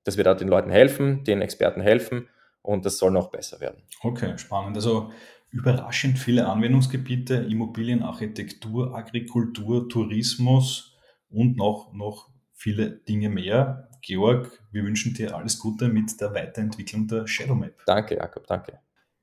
dass 0.06 0.16
wir 0.16 0.24
da 0.24 0.36
den 0.36 0.48
Leuten 0.48 0.70
helfen, 0.70 1.26
den 1.26 1.42
Experten 1.42 1.82
helfen 1.82 2.30
und 2.62 2.86
das 2.86 2.98
soll 2.98 3.12
noch 3.12 3.30
besser 3.30 3.60
werden. 3.60 3.84
Okay, 4.04 4.38
spannend. 4.38 4.76
Also 4.76 5.12
überraschend 5.52 6.20
viele 6.20 6.48
Anwendungsgebiete, 6.48 7.36
Immobilienarchitektur, 7.36 8.96
Agrikultur, 8.96 9.90
Tourismus 9.90 10.98
und 11.30 11.58
noch, 11.58 11.94
noch 11.94 12.30
viele 12.54 12.92
Dinge 12.92 13.30
mehr. 13.30 13.90
Georg, 14.02 14.64
wir 14.72 14.84
wünschen 14.84 15.14
dir 15.14 15.36
alles 15.36 15.60
Gute 15.60 15.90
mit 15.90 16.20
der 16.22 16.34
Weiterentwicklung 16.34 17.08
der 17.08 17.28
Shadowmap. 17.28 17.74
Danke, 17.86 18.16
Jakob, 18.16 18.48
danke. 18.48 18.80